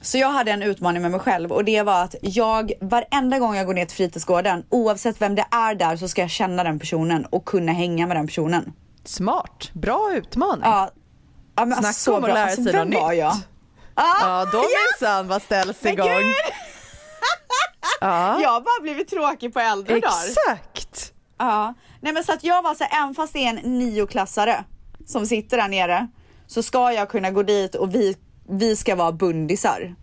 [0.00, 3.56] Så jag hade en utmaning med mig själv och det var att jag varenda gång
[3.56, 6.78] jag går ner till fritidsgården oavsett vem det är där så ska jag känna den
[6.78, 8.72] personen och kunna hänga med den personen.
[9.04, 10.62] Smart, bra utmaning.
[10.64, 10.90] Ja,
[11.56, 13.18] ja men Snacka alltså, så om att lära Alltså, sig vem något var nytt.
[13.18, 13.36] jag?
[13.96, 14.58] Ja, då
[15.00, 16.06] minsann vad ställs igång.
[18.00, 20.12] Ja, Jag har bara blivit tråkig på äldre dagar.
[20.28, 21.12] exakt.
[21.38, 24.64] Ja, nej men så att jag var så här, även fast det är en nioklassare
[25.06, 26.08] som sitter där nere
[26.46, 28.16] så ska jag kunna gå dit och vi,
[28.48, 29.94] vi ska vara bundisar.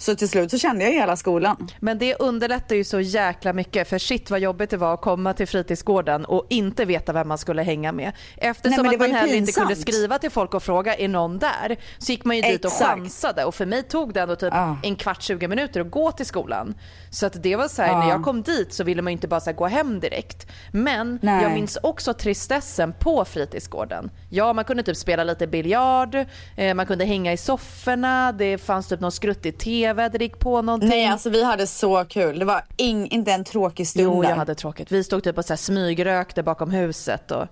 [0.00, 1.68] Så till slut så kände jag hela skolan.
[1.80, 5.32] Men det underlättar ju så jäkla mycket för shit vad jobbigt det var att komma
[5.34, 8.12] till fritidsgården och inte veta vem man skulle hänga med.
[8.36, 11.76] Eftersom Nej, att man heller inte kunde skriva till folk och fråga är någon där
[11.98, 12.90] så gick man ju dit och Exakt.
[12.90, 14.76] chansade och för mig tog det ändå typ Ja.
[14.82, 16.74] en kvart 20 minuter att gå till skolan.
[17.10, 18.10] Så att det var så här, när Ja.
[18.10, 20.46] jag kom dit så ville man ju inte bara gå hem direkt.
[20.72, 21.42] Men Nej.
[21.42, 24.10] jag minns också tristessen på fritidsgården.
[24.30, 26.14] Ja man kunde typ spela lite biljard,
[26.56, 30.62] eh, man kunde hänga i sofforna, det fanns typ någon skruttig TV det gick på
[30.62, 30.88] någonting.
[30.88, 32.38] Nej alltså vi hade så kul.
[32.38, 34.92] Det var ing, inte en tråkig stund Jo, jag hade tråkigt.
[34.92, 37.46] Vi stod typ och så här smygrökte bakom huset och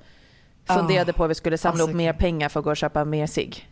[0.64, 3.04] funderade på hur vi skulle samla alltså, upp mer pengar för att gå och köpa
[3.04, 3.68] mer cigg.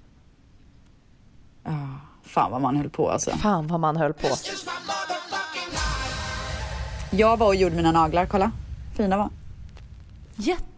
[2.22, 3.30] fan vad man höll på alltså.
[3.30, 4.28] Fan vad man höll på.
[7.10, 8.50] Jag var och gjorde mina naglar, kolla.
[8.96, 9.30] Fina va?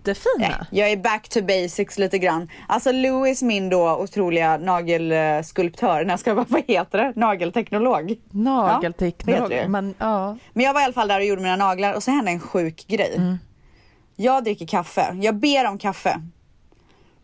[0.08, 0.66] Jättefina.
[0.70, 2.48] Jag är back to basics lite grann.
[2.68, 7.12] Alltså Louis, min då otroliga nagelskulptör, när jag ska, vad heter det?
[7.16, 8.14] Nagelteknolog.
[8.30, 9.52] Nagelteknolog.
[9.52, 10.36] Ja, men ja.
[10.52, 12.40] Men jag var i alla fall där och gjorde mina naglar och så hände en
[12.40, 13.14] sjuk grej.
[13.16, 13.38] Mm.
[14.16, 16.20] Jag dricker kaffe, jag ber om kaffe.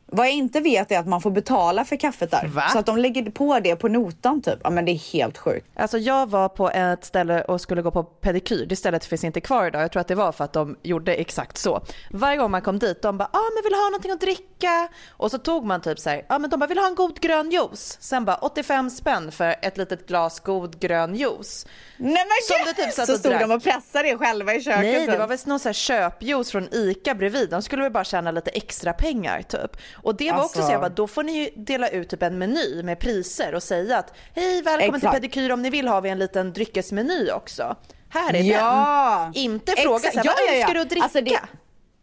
[0.06, 2.46] Vad jag inte vet är att man får betala för kaffet där.
[2.46, 2.68] Va?
[2.72, 4.58] Så att de lägger på det på notan typ.
[4.64, 5.66] Ja men det är helt sjukt.
[5.76, 8.66] Alltså jag var på ett ställe och skulle gå på pedikyr.
[8.66, 9.82] Det stället finns inte kvar idag.
[9.82, 11.84] Jag tror att det var för att de gjorde exakt så.
[12.10, 14.88] Varje gång man kom dit, de bara, ah, men vill du ha någonting att dricka?
[15.10, 17.20] Och så tog man typ så här, ah, men de bara, vill ha en god
[17.20, 17.96] grön juice?
[18.00, 21.66] Sen bara 85 spänn för ett litet glas god grön juice.
[21.96, 23.40] Nej men Som du typ satt Så och stod drack.
[23.42, 24.80] de och pressade det själva i köket.
[24.80, 25.18] Nej, det typ.
[25.18, 27.50] var väl någon så här köpjuice från ICA bredvid.
[27.50, 29.76] De skulle väl bara tjäna lite extra pengar typ.
[30.04, 30.62] Och det var också Alltså.
[30.62, 33.62] så jag bara, då får ni ju dela ut typ en meny med priser och
[33.62, 35.00] säga att hej välkommen Exakt.
[35.14, 37.76] till pedikyr om ni vill har vi en liten dryckesmeny också.
[38.08, 39.30] Här är Ja.
[39.34, 39.42] den.
[39.42, 40.26] Inte fråga så här, Exakt.
[40.26, 41.04] Ja, vad ja, önskar du att dricka?
[41.04, 41.40] Alltså, det-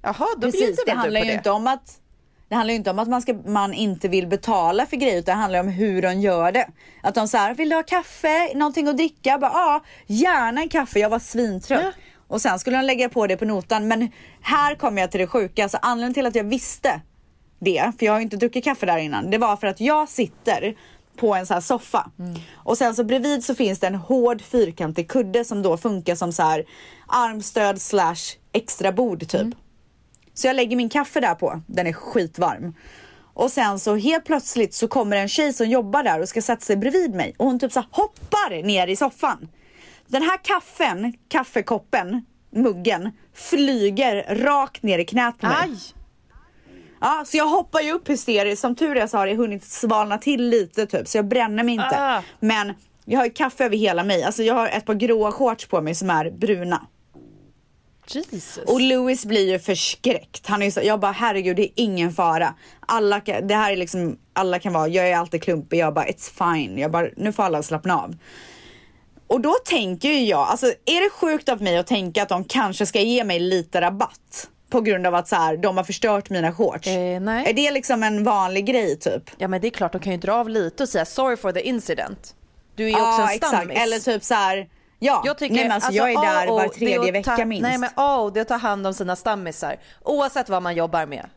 [0.03, 1.37] Jaha, då Precis, bjuder det handlar på ju det.
[1.37, 1.97] inte om att
[2.49, 5.35] det handlar ju inte om att man, ska, man inte vill betala för grejer utan
[5.35, 6.67] det handlar om hur de gör det.
[7.03, 9.37] Att de säger vill du ha kaffe, någonting att dricka?
[9.37, 11.81] Bara, ja, gärna en kaffe, jag var svintrött.
[11.83, 11.91] Ja.
[12.27, 13.87] Och sen skulle de lägga på det på notan.
[13.87, 14.11] Men
[14.41, 17.01] här kommer jag till det sjuka, alltså anledningen till att jag visste
[17.61, 20.09] det, för jag har ju inte druckit kaffe där innan, det var för att jag
[20.09, 20.75] sitter
[21.15, 22.11] på en så här soffa.
[22.55, 26.31] Och sen så bredvid så finns det en hård fyrkantig kudde som då funkar som
[26.33, 26.65] så här
[27.07, 29.47] armstöd slash extra bord typ.
[30.33, 32.73] Så jag lägger min kaffe där på, den är skitvarm.
[33.33, 36.61] Och sen så helt plötsligt så kommer en tjej som jobbar där och ska sätta
[36.61, 39.49] sig bredvid mig och hon typ så hoppar ner i soffan.
[40.07, 45.55] Den här kaffen, kaffekoppen, muggen, flyger rakt ner i knät på mig.
[45.61, 46.00] Aj!
[47.01, 48.61] Ja, så jag hoppar ju upp hysteriskt.
[48.61, 51.73] Som tur är så har det hunnit svalna till lite typ, så jag bränner mig
[51.73, 51.97] inte.
[51.99, 52.23] Ah.
[52.39, 52.73] Men
[53.05, 54.23] jag har ju kaffe över hela mig.
[54.23, 56.87] Alltså jag har ett par gråa shorts på mig som är bruna.
[58.07, 58.57] Jesus.
[58.57, 60.47] Och Louis blir ju förskräckt.
[60.47, 62.53] Han är ju så, jag bara herregud det är ingen fara.
[62.79, 65.79] Alla kan, det här är liksom, alla kan vara, jag är alltid klumpig.
[65.79, 66.77] Jag bara it's fine.
[66.77, 68.15] Jag bara, nu får alla slappna av.
[69.27, 72.43] Och då tänker ju jag, alltså är det sjukt av mig att tänka att de
[72.43, 74.49] kanske ska ge mig lite rabatt?
[74.71, 76.87] På grund av att så här, de har förstört mina shorts.
[76.87, 77.49] Eh, nej.
[77.49, 79.31] Är det liksom en vanlig grej typ?
[79.37, 81.51] Ja men det är klart, de kan ju dra av lite och säga sorry for
[81.51, 82.35] the incident.
[82.75, 83.55] Du är ju också Ja en exakt.
[83.55, 83.77] stammis.
[83.77, 84.69] Eller typ så här.
[84.99, 86.89] Ja, Jag tycker nej, men alltså, jag är A där och var O, det är
[86.89, 87.61] tredje vecka ta, minst.
[87.61, 89.75] Nej men A och O, det är att ta hand om sina stammisar.
[90.03, 91.29] Oavsett vad man jobbar med.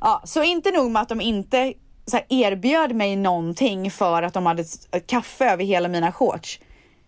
[0.00, 1.72] Ja, så inte nog med att de inte
[2.06, 4.64] så här, erbjöd mig någonting för att de hade
[5.06, 6.60] kaffe över hela mina shorts.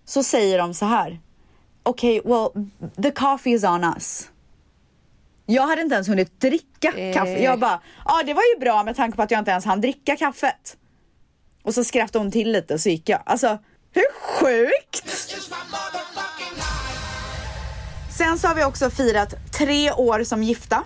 [0.05, 1.21] Så säger de så här.
[1.83, 2.49] Okej, well,
[3.03, 4.29] the coffee is on us.
[5.51, 7.15] Jag hade inte ens hunnit dricka Eh.
[7.15, 7.43] kaffe.
[7.43, 9.81] Jag bara, ja det var ju bra med tanke på att jag inte ens hann
[9.81, 10.77] dricka kaffet.
[11.63, 13.21] Och så skrattade hon till lite och så gick jag.
[13.27, 13.59] Alltså,
[13.93, 15.05] hur sjukt?
[18.19, 20.85] Sen så har vi också firat tre år som gifta.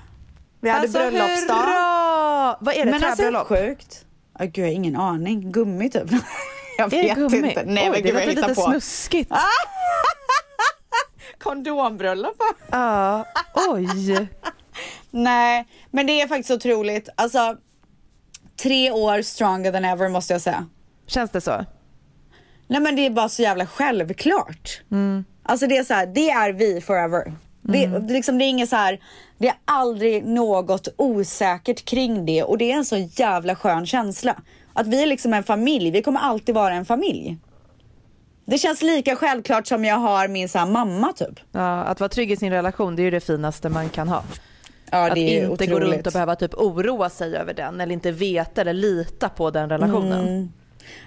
[0.60, 1.54] Vi hade alltså bröllopsdag.
[1.54, 2.56] hurra!
[2.60, 2.90] Vad är det?
[2.90, 3.46] Men alltså Träbröllop?
[3.48, 4.04] sjukt.
[4.38, 5.52] Oh, gud, jag har ingen aning.
[5.52, 6.02] Gummi typ.
[6.78, 7.36] jag vet gummi?
[7.48, 7.62] inte.
[7.66, 8.60] Nej, Oj, men det gud, låter lite på.
[8.62, 9.30] snuskigt.
[11.42, 12.36] Kondombröllop?
[12.70, 13.24] Ja,
[13.70, 14.28] oj.
[15.10, 17.08] Nej, men det är faktiskt otroligt.
[17.14, 17.56] Alltså,
[18.62, 20.66] tre år stronger than ever måste jag säga.
[21.06, 21.64] Känns det så?
[22.66, 24.80] Nej men det är bara så jävla självklart.
[24.90, 25.24] Mm.
[25.42, 27.32] Alltså det är så här, det är vi forever.
[27.62, 28.06] Det, Mm.
[28.06, 29.00] det liksom, det är inget så här,
[29.38, 34.36] det är aldrig något osäkert kring det och det är en så jävla skön känsla.
[34.74, 37.38] Att vi är liksom en familj, vi kommer alltid vara en familj.
[38.52, 41.40] Det känns lika självklart som jag har min så här, mamma typ.
[41.52, 44.24] Ja, att vara trygg i sin relation, det är ju det finaste man kan ha.
[44.90, 48.60] Ja, att inte gå runt och behöva typ oroa sig över den eller inte veta
[48.60, 50.28] eller lita på den relationen.
[50.28, 50.52] Mm.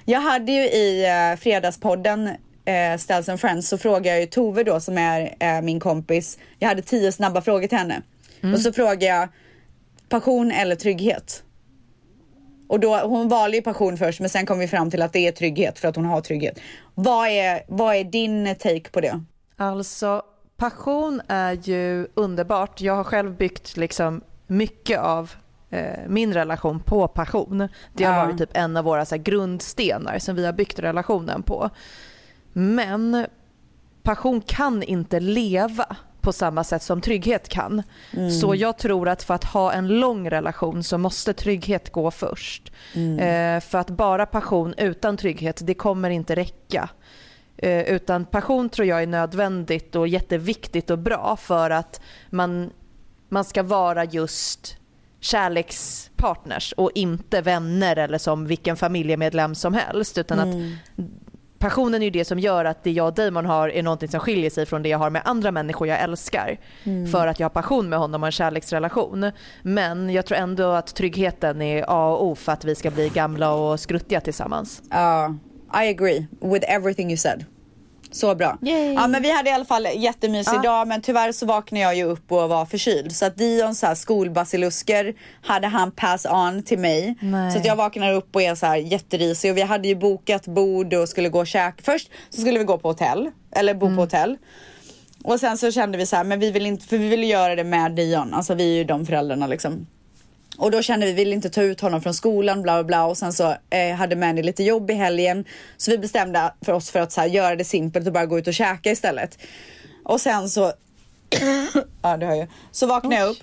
[0.06, 4.64] Jag hade ju i uh, fredagspodden uh, Styles and Friends så frågade jag ju Tove
[4.64, 6.38] då som är eh, min kompis.
[6.60, 8.02] Jag hade tio snabba frågor till henne.
[8.54, 9.30] Och så frågade jag
[10.10, 11.44] passion eller trygghet.
[12.68, 15.28] Och då, hon valde ju passion först men sen kom vi fram till att det
[15.28, 16.60] är trygghet för att hon har trygghet.
[16.96, 19.24] Vad är, vad är din take på det?
[19.58, 20.22] Alltså,
[20.58, 22.82] passion är ju underbart.
[22.82, 25.32] Jag har själv byggt liksom mycket av
[25.70, 27.68] eh, min relation på passion.
[27.94, 28.26] Det har Ja.
[28.26, 31.70] varit typ en av våra så här, grundstenar som vi har byggt relationen på.
[32.54, 33.26] Men
[34.04, 37.84] passion kan inte leva på samma sätt som trygghet kan.
[38.42, 42.72] Så jag tror att för att ha en lång relation så måste trygghet gå först.
[43.20, 46.90] Eh, för att bara passion utan trygghet, det kommer inte räcka.
[47.58, 52.70] Eh, utan passion tror jag är nödvändigt och jätteviktigt och bra för att man,
[53.30, 54.78] man ska vara just
[55.20, 60.18] kärlekspartners och inte vänner eller som vilken familjemedlem som helst.
[60.18, 60.56] Utan att
[61.66, 64.20] passionen är ju det som gör att det jag och Damon har är någonting som
[64.20, 66.58] skiljer sig från det jag har med andra människor jag älskar.
[67.12, 69.32] För att jag har passion med honom och en kärleksrelation.
[69.62, 73.10] Men jag tror ändå att tryggheten är A och O för att vi ska bli
[73.10, 74.82] gamla och skruttiga tillsammans.
[74.90, 75.36] Ja,
[75.84, 77.46] I agree with everything you said.
[78.12, 78.58] Så bra.
[78.62, 78.94] Yay.
[78.94, 80.62] Ja men vi hade i alla fall jättemysig Ja.
[80.62, 83.16] dag men tyvärr så vaknade jag ju upp och var förkyld.
[83.16, 87.16] Så att Dions så här skolbasilusker hade han pass on till mig.
[87.22, 87.52] Nej.
[87.52, 90.48] Så att jag vaknar upp och är så här jätterisig och vi hade ju bokat
[90.48, 91.82] bord och skulle gå och käka.
[91.84, 93.96] Först så skulle vi gå på hotell, eller bo Mm.
[93.98, 94.38] på hotell.
[95.24, 97.56] Och sen så kände vi så här, men vi vill inte, för vi ville göra
[97.56, 98.34] det med Dion.
[98.34, 99.88] Alltså vi är ju de föräldrarna liksom.
[100.58, 103.06] Och då kände vi, vi ville inte ta ut honom från skolan, bla bla bla.
[103.06, 105.46] Och sen så eh, hade Manny lite jobb i helgen.
[105.78, 108.40] Så vi bestämde för oss för att så här, göra det simpelt och bara gå
[108.40, 109.38] ut och käka istället.
[110.04, 110.74] Och sen så,
[112.02, 112.48] ja det hör jag.
[112.72, 113.38] Så vaknade jag upp,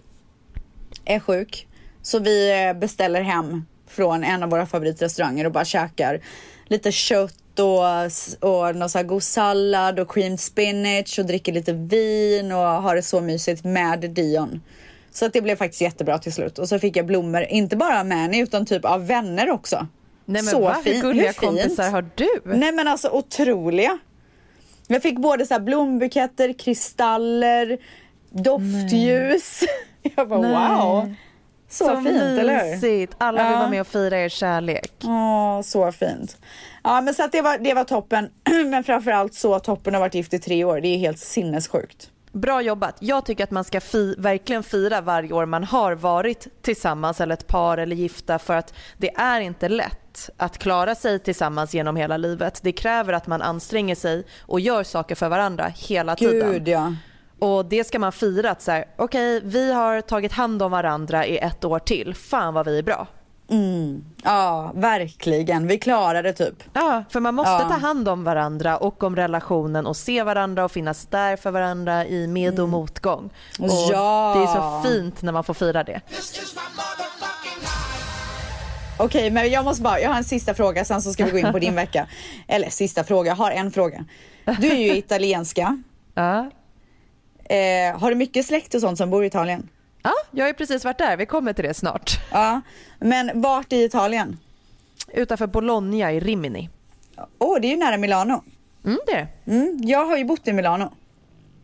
[1.05, 1.66] är sjuk.
[2.03, 6.20] Så vi eh, beställer hem från en av våra favoritrestauranger och bara käkar
[6.66, 7.85] lite kött och,
[8.51, 12.96] och någon så här god sallad och creamed spinach och dricker lite vin och har
[12.96, 14.61] det så mysigt med Dion.
[15.12, 16.59] Så att det blev faktiskt jättebra till slut.
[16.59, 19.77] Och så fick jag blommor, inte bara av Manny utan typ av vänner också.
[20.25, 20.79] Nej men så va?
[20.85, 21.03] Fint.
[21.03, 21.40] gulliga Hur fint?
[21.62, 22.29] kompisar har du?
[22.44, 23.98] Nej men alltså otroliga.
[24.87, 27.79] Jag fick både så här blombuketter, kristaller,
[28.31, 29.61] doftljus.
[30.16, 31.14] Jag bara wow.
[31.68, 32.70] Så, fint eller hur?
[32.75, 33.14] mysigt.
[33.18, 33.59] Alla vill Ja.
[33.59, 34.92] vara med och fira er kärlek.
[35.05, 36.37] Åh, så fint.
[36.85, 38.29] Ja men så att det var, det var toppen.
[38.70, 40.81] men framförallt så toppen har varit gift i tre år.
[40.81, 42.11] Det är helt sinnessjukt.
[42.32, 42.96] Bra jobbat.
[42.98, 47.34] Jag tycker att man ska fi- verkligen fira varje år man har varit tillsammans eller
[47.34, 51.96] ett par eller gifta för att det är inte lätt att klara sig tillsammans genom
[51.96, 52.60] hela livet.
[52.62, 56.52] Det kräver att man anstränger sig och gör saker för varandra hela tiden.
[56.52, 56.94] Gud ja.
[57.38, 61.26] Och det ska man fira att så här, okej vi har tagit hand om varandra
[61.26, 62.14] i ett år till.
[62.14, 63.06] Fan vad vi är bra.
[64.24, 65.66] Ja, verkligen.
[65.66, 66.62] Vi klarade det typ.
[66.72, 67.58] Ja, för man måste Ja.
[67.58, 72.06] ta hand om varandra och om relationen och se varandra och finnas där för varandra
[72.06, 73.30] i med och motgång.
[73.58, 73.76] Och Mm.
[73.92, 74.34] Ja.
[74.36, 76.00] Det är så fint när man får fira det.
[78.98, 81.38] Okej, men jag måste bara, jag har en sista fråga, sen så ska vi gå
[81.38, 82.06] in på din vecka.
[82.48, 84.04] Eller sista fråga, jag har en fråga.
[84.60, 85.82] Du är ju italienska.
[86.14, 86.50] Ja.
[87.44, 89.68] Eh, har du mycket släkt och sånt som bor i Italien?
[90.02, 91.16] Ja, jag har ju precis varit där.
[91.16, 92.10] Vi kommer till det snart.
[92.32, 92.60] Ja,
[92.98, 94.38] men vart i Italien?
[95.14, 96.68] Utanför Bologna i Rimini.
[97.38, 98.42] Åh, det är ju nära Milano.
[98.84, 99.52] Mm, det är det.
[99.52, 100.92] Mm, jag har ju bott i Milano.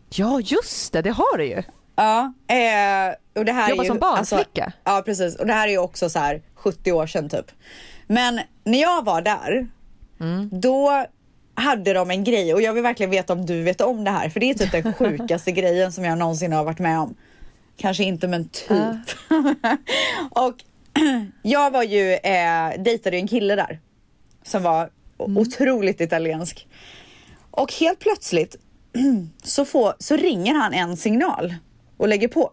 [0.09, 1.01] Ja, just det.
[1.01, 1.63] Det har du ju.
[1.95, 4.71] Ja, eh, och det här Jobbar är ju, som barnflicka.
[4.83, 5.35] ja, precis.
[5.35, 7.51] Och det här är ju också så här 70 år sedan typ.
[8.07, 9.67] Men när jag var där,
[10.19, 10.49] Mm.
[10.51, 11.05] då
[11.55, 14.29] hade de en grej och jag vill verkligen veta om du vet om det här.
[14.29, 17.15] För det är typ den sjukaste grejen som jag någonsin har varit med om.
[17.79, 18.69] Kanske inte men typ.
[20.31, 20.55] och
[21.41, 23.79] jag var ju, eh, dejtade ju en kille där.
[24.43, 24.89] Som var
[25.25, 25.37] Mm.
[25.37, 26.67] otroligt italiensk.
[27.51, 28.55] Och helt plötsligt
[29.43, 31.55] så, får, så ringer han en signal
[31.97, 32.51] och lägger på.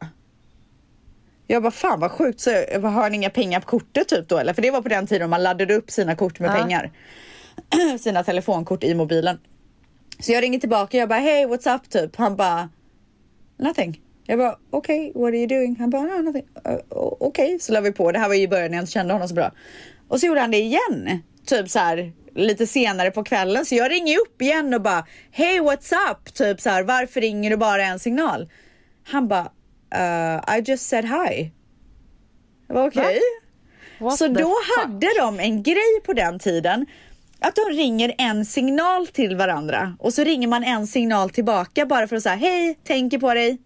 [1.47, 4.39] Jag bara fan vad sjukt, så jag har han inga pengar på kortet typ då
[4.39, 4.53] eller?
[4.55, 6.55] För det var på den tiden man laddade upp sina kort med Ja.
[6.55, 6.91] pengar.
[8.01, 9.39] sina telefonkort i mobilen.
[10.21, 12.17] Så jag ringer tillbaka jag bara hey what's up typ.
[12.17, 12.69] Han bara
[13.59, 14.01] nothing.
[14.27, 15.77] Jag bara okej okay, what are you doing?
[15.79, 16.45] Han bara no, nothing.
[16.69, 17.59] Uh, okej okay.
[17.59, 18.13] så la vi på.
[18.13, 19.53] Det här var ju i början när jag inte kände honom så bra.
[20.09, 21.23] Och så gjorde han det igen.
[21.47, 23.65] Typ så här lite senare på kvällen.
[23.65, 26.35] Så jag ringer upp igen och bara hey what's up?
[26.35, 28.49] Typ så här varför ringer du bara en signal?
[29.05, 29.51] Han bara
[29.95, 31.51] uh, I just said hi.
[32.67, 33.21] Jag bara okej.
[33.99, 34.79] What Så då fuck?
[34.79, 36.87] hade de en grej på den tiden
[37.41, 42.09] att de ringer en signal till varandra och så ringer man en signal tillbaka bara
[42.09, 43.59] för att säga hej, tänker på dig.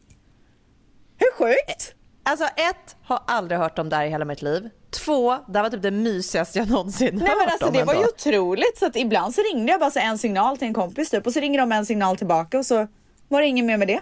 [1.20, 1.94] Hur sjukt?
[2.22, 4.68] Alltså ett, har aldrig hört om det här i hela mitt liv.
[4.90, 7.84] Två, det här var typ det mysigaste jag någonsin Nej hört men alltså om det
[7.84, 8.08] var ju ändå.
[8.08, 11.26] otroligt så att ibland så ringde jag bara så en signal till en kompis typ
[11.26, 12.86] och så ringer de en signal tillbaka och så
[13.28, 14.00] var det inget mer med det.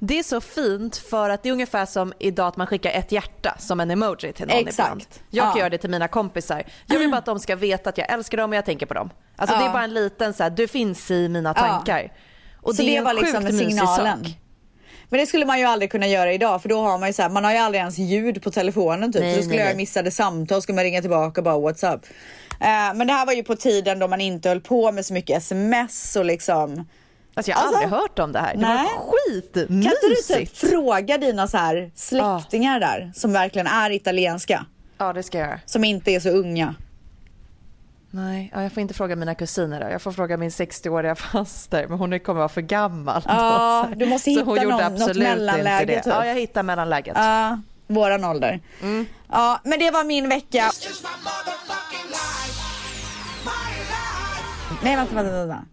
[0.00, 3.12] Det är så fint för att det är ungefär som idag att man skickar ett
[3.12, 4.78] hjärta som en emoji till någon Exakt.
[4.88, 5.04] ibland.
[5.30, 5.58] Jag kan Ja.
[5.58, 6.62] göra det till mina kompisar.
[6.86, 8.94] Jag vill bara att de ska veta att jag älskar dem och jag tänker på
[8.94, 9.10] dem.
[9.36, 9.72] Alltså det är Ja.
[9.72, 11.62] bara en liten så här, du finns i mina Ja.
[11.62, 12.12] tankar.
[12.60, 14.24] Och så det, det, är en var liksom signalen.
[14.24, 14.34] sak.
[15.12, 17.22] Men det skulle man ju aldrig kunna göra idag för då har man ju så
[17.22, 19.22] här, man har ju aldrig ens ljud på telefonen typ.
[19.22, 19.76] Nej, så då skulle nej, jag nej.
[19.76, 22.00] missade samtal skulle man ringa tillbaka och bara what's up.
[22.60, 25.14] Eh, men det här var ju på tiden då man inte höll på med så
[25.14, 26.88] mycket sms och liksom.
[27.34, 28.54] Alltså jag har Alltså, aldrig hört om det här.
[28.54, 28.76] Det nej.
[28.76, 29.68] var skitmysigt.
[29.68, 34.66] Kan inte du typ fråga dina så här släktingar där som verkligen är italienska?
[34.98, 35.60] Ja det ska jag göra.
[35.66, 36.74] Som inte är så unga.
[38.14, 39.88] Nej, ja, jag får inte fråga mina kusiner då.
[39.90, 43.22] Jag får fråga min 60-åriga faster men hon kommer vara för gammal.
[43.26, 46.02] Ja, då, så- du måste så hon hitta gjorde någon- något mellanläge, Inte det.
[46.02, 46.12] typ.
[46.12, 47.14] Ja, jag hittar mellanläget.
[47.16, 48.60] Ja, Våran ålder.
[49.30, 50.70] Ja, men det var min vecka.
[54.82, 55.64] Nej, vänta, vänta, vänta.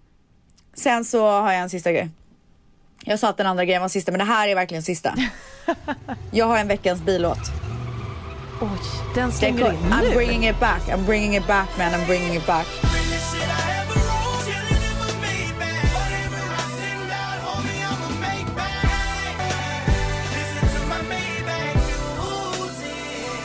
[0.73, 2.09] Sen så har jag en sista grej.
[3.03, 5.13] Jag sa att den andra grejen var sista, men det här är verkligen sista.
[6.31, 7.37] Jag har en veckans billåt.
[8.61, 8.67] Oj,
[9.15, 10.13] den slänger in I'm nu.
[10.15, 12.88] bringing it back, I'm bringing it back man, I'm bringing it back.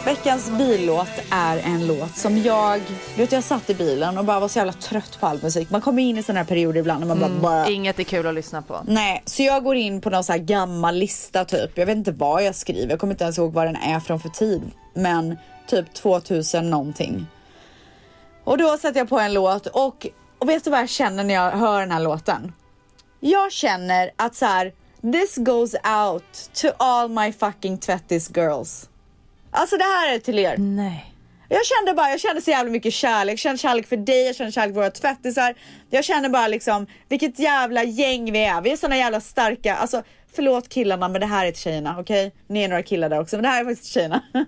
[0.04, 2.80] Veckans billåt är en låt som jag,
[3.16, 5.70] vet jag satt i bilen och bara var så jävla trött på all musik.
[5.70, 8.26] Man kommer in i sådana här perioder ibland och man bara, bara Inget är kul
[8.26, 8.80] att lyssna på.
[8.86, 11.78] Nej, så jag går in på någon så här gammal lista typ.
[11.78, 12.90] Jag vet inte vad jag skriver.
[12.90, 14.62] Jag kommer inte ens ihåg vad den är från för tid.
[14.94, 17.26] Men typ 2000 någonting.
[18.44, 20.06] Och då sätter jag på en låt och,
[20.38, 22.52] och vet du vad jag känner när jag hör den här låten?
[23.20, 24.72] Jag känner att så här,
[25.12, 28.88] this goes out to all my fucking tvättis girls.
[29.56, 30.56] Alltså det här är till er.
[30.58, 31.14] Nej.
[31.48, 33.32] Jag kände bara, jag kände så jävla mycket kärlek.
[33.32, 35.54] Jag kände kärlek för dig, jag kände kärlek för våra tvättisar.
[35.90, 38.60] Jag kände bara liksom, vilket jävla gäng vi är.
[38.60, 40.02] Vi är såna jävla starka, alltså
[40.34, 42.34] förlåt killarna men det här är till tjejerna, okej?
[42.48, 44.22] Ni är några killar där också men det här är faktiskt till tjejerna.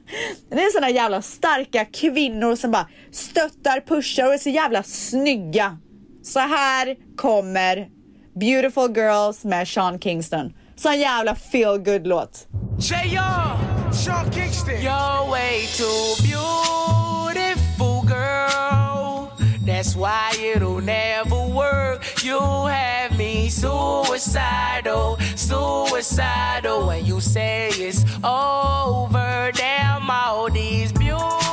[0.51, 5.79] Det är såna jävla starka kvinnor som bara stöttar, pushar och är så jävla snygga.
[6.23, 7.89] Så här kommer
[8.41, 10.53] Beautiful Girls med Sean Kingston.
[10.79, 12.47] Sån jävla feel good låt.
[12.79, 14.83] JR, Sean Kingston.
[14.83, 19.31] You're way too beautiful, girl.
[19.67, 22.25] That's why it'll never work.
[22.25, 26.87] You have me suicidal, suicidal.
[26.87, 31.46] When you say it's over, damn all these beautiful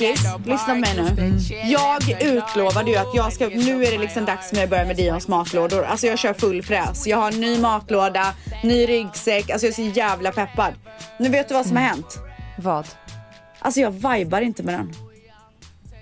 [0.00, 1.40] the lyssna på mig nu.
[1.40, 4.84] the Jag utlovade ju att jag ska, nu är det liksom dags med att börja
[4.84, 5.84] med Dions matlådor.
[5.84, 7.06] Alltså jag kör full fräs.
[7.06, 10.72] Jag har en ny matlåda, ny ryggsäck, alltså jag är så jävla peppad.
[11.18, 12.18] Nu vet du vad som har hänt?
[12.58, 12.86] Vad?
[13.58, 14.92] Alltså jag vibar inte med den.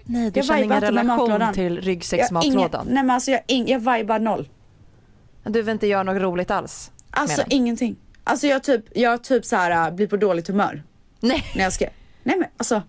[0.04, 2.86] Nej, du Jag känner ingen relation till ryggsäcksmatlådan?
[2.86, 4.48] Nej men alltså jag, jag vibar noll.
[5.44, 6.90] Du vill inte göra något roligt alls?
[7.10, 7.96] Alltså ingenting.
[8.24, 10.82] Alltså jag typ, jag typ så här äh, blir på dåligt humör
[11.20, 11.44] Nej.
[11.56, 11.86] när jag ska.
[12.22, 12.82] Nej men alltså.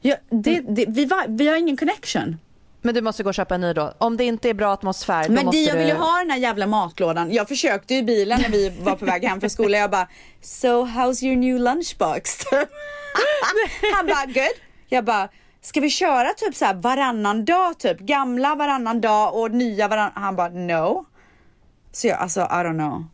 [0.00, 2.36] Jag, det, det, vi, var, vi har ingen connection.
[2.82, 3.92] Men du måste gå och köpa en ny då.
[3.98, 5.78] Om det inte är bra atmosfär då Men måste Dion du...
[5.78, 7.32] vill ju ha den här jävla matlådan.
[7.32, 9.80] Jag försökte ju i bilen när vi var på väg hem från skolan.
[9.80, 10.08] Jag bara,
[10.40, 12.38] so how's your new lunchbox?
[13.94, 14.56] Han bara, good.
[14.88, 15.28] Jag bara,
[15.60, 17.98] ska vi köra typ så här varannan dag typ?
[17.98, 20.12] Gamla varannan dag och nya varannan.
[20.14, 21.06] Han bara, no.
[21.92, 23.04] Så jag, alltså I don't know.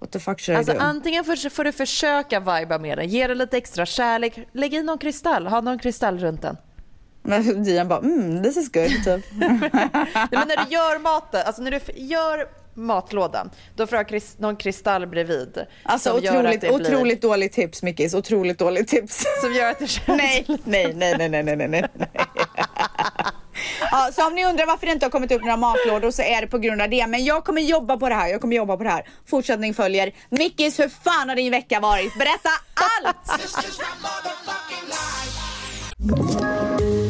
[0.00, 0.80] What the fuck should Alltså I do?
[0.80, 4.82] antingen får, får du försöka viba med den, ge den lite extra kärlek, lägg i
[4.82, 6.56] någon kristall, ha någon kristall runt den.
[7.22, 9.24] Men Dion bara, mm, this is good typ.
[9.32, 9.70] Nej,
[10.30, 14.36] men när du gör maten, alltså när du gör matlådan, då får du ha kris-
[14.38, 15.58] någon kristall bredvid.
[15.82, 19.24] Alltså otroligt, blir- otroligt dåligt tips Mickis, otroligt dåligt tips.
[19.42, 21.88] Som gör att det känns nej, nej, nej, nej, nej, nej, nej.
[23.90, 26.40] Ja, så om ni undrar varför det inte har kommit upp några matlådor så är
[26.40, 27.06] det på grund av det.
[27.06, 29.08] Men jag kommer jobba på det här, jag kommer jobba på det här.
[29.30, 30.12] Fortsättning följer.
[30.30, 32.18] Mickis, hur fan har din vecka varit?
[32.18, 33.40] Berätta allt!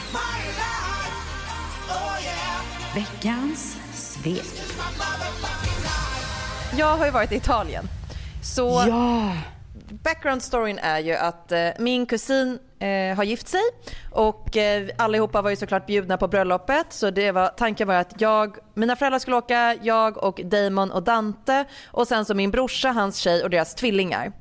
[2.95, 4.43] Veckans svek.
[6.77, 7.85] Jag har ju varit i Italien.
[8.43, 9.33] Så Ja.
[10.03, 13.61] background storyn är ju att eh, min kusin eh, har gift sig
[14.11, 18.13] och eh, allihopa var ju såklart bjudna på bröllopet så det var, tanken var att
[18.21, 22.91] jag, mina föräldrar skulle åka, jag och Damon och Dante och sen så min brorsa,
[22.91, 24.31] hans tjej och deras tvillingar.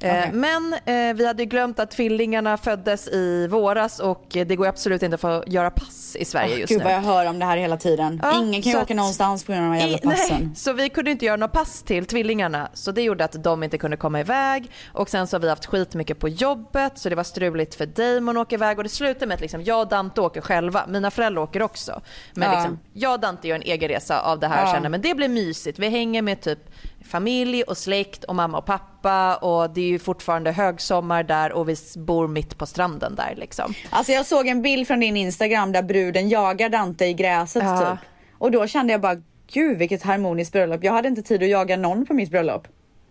[0.00, 0.30] Eh, Okej.
[0.32, 5.14] Men eh, vi hade glömt att tvillingarna föddes i våras och det går absolut inte
[5.14, 6.84] att få göra pass i Sverige Åh, just Gud nu.
[6.84, 8.20] vad jag hör om det här hela tiden.
[8.22, 10.36] Ja, Ingen kan ju åka att- någonstans på grund av de här jävla passen.
[10.40, 12.68] Nej, så vi kunde inte göra något pass till tvillingarna.
[12.74, 14.70] Så det gjorde att de inte kunde komma iväg.
[14.92, 18.36] Och sen så har vi haft skitmycket på jobbet så det var struligt för Damon
[18.36, 18.78] att åka iväg.
[18.78, 20.84] Och det slutade med att liksom, jag och Dante åker själva.
[20.88, 22.00] Mina föräldrar åker också.
[22.34, 22.58] Men Ja.
[22.58, 24.72] liksom, jag och Dante gör en egen resa av det här Ja.
[24.72, 25.78] känner men det blir mysigt.
[25.78, 26.58] Vi hänger med typ
[27.06, 31.68] familj och släkt och mamma och pappa och det är ju fortfarande högsommar där och
[31.68, 33.74] vi bor mitt på stranden där liksom.
[33.90, 37.78] Alltså jag såg en bild från din Instagram där bruden jagar Dante i gräset Ja.
[37.80, 38.08] typ.
[38.38, 39.16] Och då kände jag bara,
[39.52, 40.84] gud vilket harmoniskt bröllop.
[40.84, 42.68] Jag hade inte tid att jaga någon på mitt bröllop.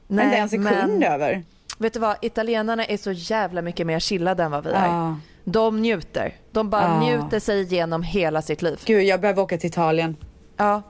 [0.07, 1.43] Nej, inte en sekund men- över.
[1.77, 4.87] Vet du vad, italienarna är så jävla mycket mer chillade än vad vi är.
[4.87, 5.17] Ja.
[5.43, 6.33] De njuter.
[6.51, 6.99] De bara Ja.
[6.99, 8.79] njuter sig igenom hela sitt liv.
[8.85, 10.15] Gud, jag behöver åka till Italien.
[10.57, 10.81] Ja.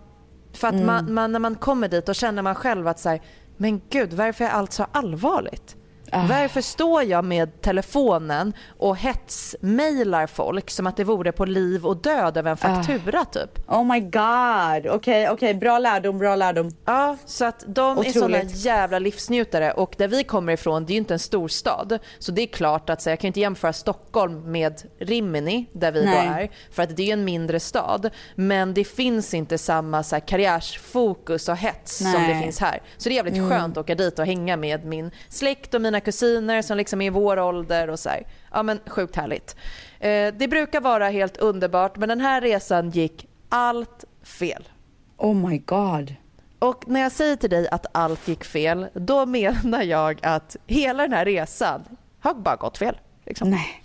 [0.56, 0.86] För att Mm.
[0.86, 3.22] man, man, när man kommer dit då känner man själv att så här,
[3.58, 5.76] men gud varför är allt så allvarligt?
[6.16, 6.26] Ah.
[6.30, 11.98] Varför står jag med telefonen och hetsmailar folk som att det vore på liv och
[11.98, 13.70] död över en faktura typ?
[13.70, 14.92] Oh my god.
[14.96, 16.72] Okej, okej, bra lärdom, bra lärdom.
[16.86, 18.14] Ja, så att de är Otroligt.
[18.20, 22.00] såna jävla livsnjutare och där vi kommer ifrån det är ju inte en storstad.
[22.20, 26.06] Så det är klart att så jag kan inte jämföra Stockholm med Rimini där vi
[26.06, 26.16] Nej.
[26.16, 28.10] då är för att det är en mindre stad.
[28.36, 32.34] Men det finns inte samma så här, karriärsfokus och hets som Nej.
[32.34, 32.82] det finns här.
[32.98, 33.50] Så det är jävligt Mm.
[33.50, 37.06] skönt att åka dit och hänga med min släkt och mina kusiner som liksom är
[37.06, 38.28] i vår ålder och så här.
[38.52, 39.56] Ja men sjukt härligt.
[40.00, 44.70] Eh, det brukar vara helt underbart men den här resan gick allt fel.
[45.18, 46.16] Oh my god.
[46.60, 51.04] Och när jag säger till dig att allt gick fel, då menar jag att hela
[51.04, 51.84] den här resan
[52.20, 52.98] har bara gått fel.
[53.26, 53.50] Liksom.
[53.50, 53.82] Nej.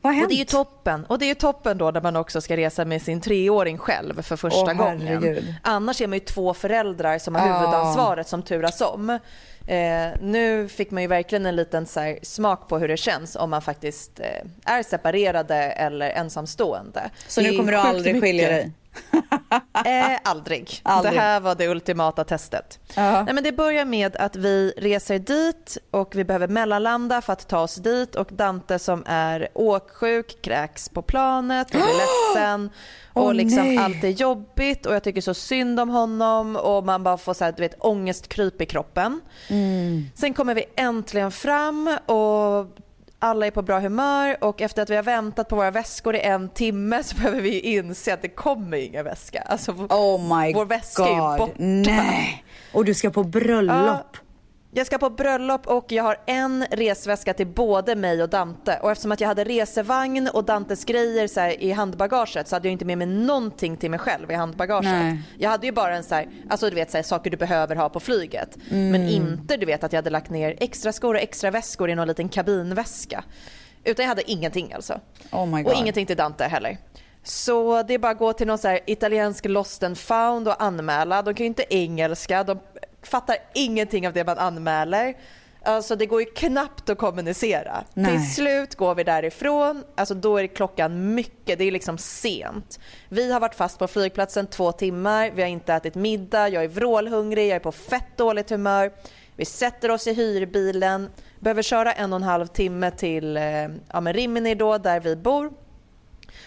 [0.00, 1.04] Vad har Och det är ju toppen.
[1.04, 4.22] Och det är ju toppen då när man också ska resa med sin treåring själv
[4.22, 5.54] för första Åh, gången.
[5.62, 7.58] Annars är man ju två föräldrar som har Ja.
[7.58, 9.18] huvudansvaret som turas om.
[9.66, 13.50] Eh, nu fick man ju verkligen en liten så smak på hur det känns om
[13.50, 17.10] man faktiskt eh, är separerade eller ensamstående.
[17.28, 18.64] Så nu kommer du aldrig skilja mycket.
[18.64, 18.72] dig?
[19.86, 20.80] Eh, aldrig.
[20.82, 21.14] Aldrig.
[21.14, 22.78] Det här var det ultimata testet.
[22.94, 23.22] Ja.
[23.22, 27.48] Nej, men det börjar med att vi reser dit och vi behöver mellanlanda för att
[27.48, 32.70] ta oss dit och Dante som är åksjuk kräks på planet och blir ledsen.
[33.14, 33.78] Och Åh, liksom nej.
[33.78, 37.44] allt är jobbigt och jag tycker så synd om honom och man bara får så
[37.44, 39.20] här, du vet, ångestkryp i kroppen.
[39.48, 40.04] Mm.
[40.14, 42.66] Sen kommer vi äntligen fram och
[43.18, 46.20] alla är på bra humör och efter att vi har väntat på våra väskor i
[46.20, 49.40] en timme så behöver vi inse att det kommer ingen väska.
[49.40, 51.12] Alltså, Oh my vår väska god.
[51.12, 51.52] är ju borta.
[51.56, 52.44] Nej.
[52.72, 54.16] Och du ska på bröllop.
[54.76, 58.78] Jag ska på bröllop och jag har en resväska till både mig och Dante.
[58.82, 62.68] Och eftersom att jag hade resevagn och Dantes grejer så här, i handbagaget så hade
[62.68, 64.92] jag inte med mig någonting till mig själv i handbagaget.
[64.92, 65.22] Nej.
[65.38, 67.76] Jag hade ju bara en så här, alltså du vet så här, saker du behöver
[67.76, 68.56] ha på flyget.
[68.70, 68.90] Mm.
[68.90, 71.94] Men inte du vet att jag hade lagt ner extra skor och extra väskor i
[71.94, 73.24] någon liten kabinväska.
[73.84, 75.00] Utan jag hade ingenting alltså.
[75.32, 75.72] Oh my god.
[75.72, 76.78] Och ingenting till Dante heller.
[77.26, 80.62] Så det är bara att gå till någon så här italiensk lost and found och
[80.62, 81.22] anmäla.
[81.22, 82.58] De kan ju inte engelska, de
[83.06, 85.14] fattar ingenting av det man anmäler.
[85.64, 87.84] Alltså det går ju knappt att kommunicera.
[87.94, 88.12] Nej.
[88.12, 92.78] Till slut går vi därifrån, alltså då är klockan mycket, det är liksom sent.
[93.08, 96.68] Vi har varit fast på flygplatsen två timmar, vi har inte ätit middag, jag är
[96.68, 98.92] vrålhungrig, jag är på fett dåligt humör.
[99.36, 103.42] Vi sätter oss i hyrbilen, behöver köra en och en halv timme till eh,
[103.92, 105.52] ja, Rimini då, där vi bor.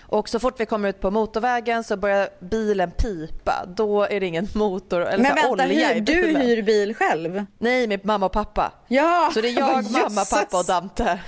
[0.01, 3.65] Och så fort vi kommer ut på motorvägen så börjar bilen pipa.
[3.67, 6.41] Då är det ingen motor eller Men vänta, olja hyr, i du bilen.
[6.41, 7.45] hyr bil själv?
[7.57, 8.71] Nej, med mamma och pappa.
[8.87, 9.31] Ja.
[9.33, 11.19] Så det är jag, mamma, pappa och Dante.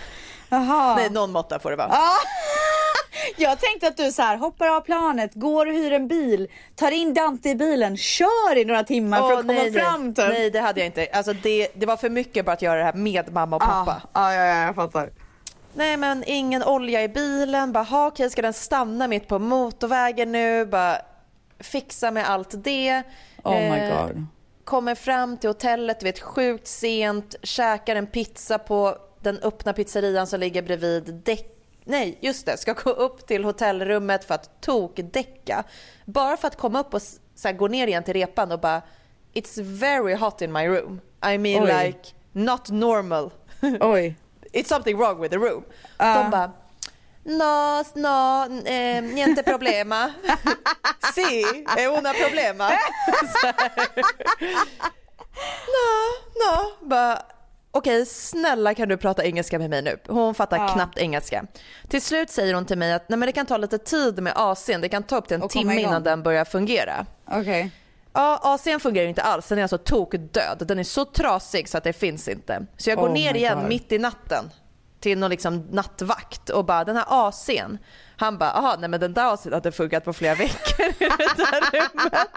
[0.50, 0.96] Jaha.
[0.96, 1.88] Nej, någon måtta får det vara.
[1.92, 2.16] Ah.
[3.38, 6.92] Jag tänkte att du så här hoppar av planet, går och hyr en bil, tar
[6.92, 10.26] in Dante i bilen, kör i några timmar för Åh, att komma nej, fram typ.
[10.30, 11.08] nej, det hade jag inte.
[11.14, 14.02] Alltså det, det var för mycket bara att göra det här med mamma och pappa.
[14.14, 15.10] Ah, ja, ja, jag fattar.
[15.74, 20.32] Nej men ingen olja i bilen, bara ha okej ska den stanna mitt på motorvägen
[20.32, 20.98] nu, bara
[21.60, 23.04] fixa med allt det.
[23.44, 24.26] Oh my Eh, god.
[24.64, 30.28] Kommer fram till hotellet, du vet sjukt sent, käkar en pizza på den öppna pizzerian
[30.28, 31.56] som ligger bredvid däck
[31.90, 32.58] Nej, just det.
[32.58, 35.64] Ska gå upp till hotellrummet för att tokdäcka.
[36.06, 37.02] Bara för att komma upp och
[37.36, 38.82] så gå ner igen till repan och bara
[39.34, 41.02] It's very hot in my room.
[41.34, 41.86] I mean Oj.
[41.86, 43.32] like not normal.
[43.80, 44.16] Oj.
[44.52, 45.64] It's something wrong with the room.
[45.98, 46.24] Ah.
[46.24, 46.52] De bara
[47.24, 50.12] No, no, eh, niente problema.
[51.14, 51.44] si,
[51.78, 52.70] è una problema.
[55.66, 56.72] No, no.
[56.90, 57.22] Bara,
[57.72, 59.98] Okej, snälla kan du prata engelska med mig nu?
[60.08, 60.68] Hon fattar Ja.
[60.68, 61.46] knappt engelska.
[61.88, 64.34] Till slut säger hon till mig att Nej, men det kan ta lite tid med
[64.36, 64.82] AC'n.
[64.82, 67.06] Det kan ta upp till en timme innan den börjar fungera.
[67.28, 67.72] Okej.
[68.14, 69.48] Ja, AC'n fungerar ju inte alls.
[69.48, 70.64] Den är alltså tokdöd.
[70.68, 72.66] Den är så trasig så att det finns inte.
[72.78, 73.68] Så jag går Oh ner igen God.
[73.70, 74.50] mitt i natten
[75.00, 77.78] till någon liksom nattvakt och bara den här AC'n.
[78.20, 81.38] Han bara, aha, nej men den där AC'n hade funkat på flera veckor i det
[81.38, 82.28] där rummet.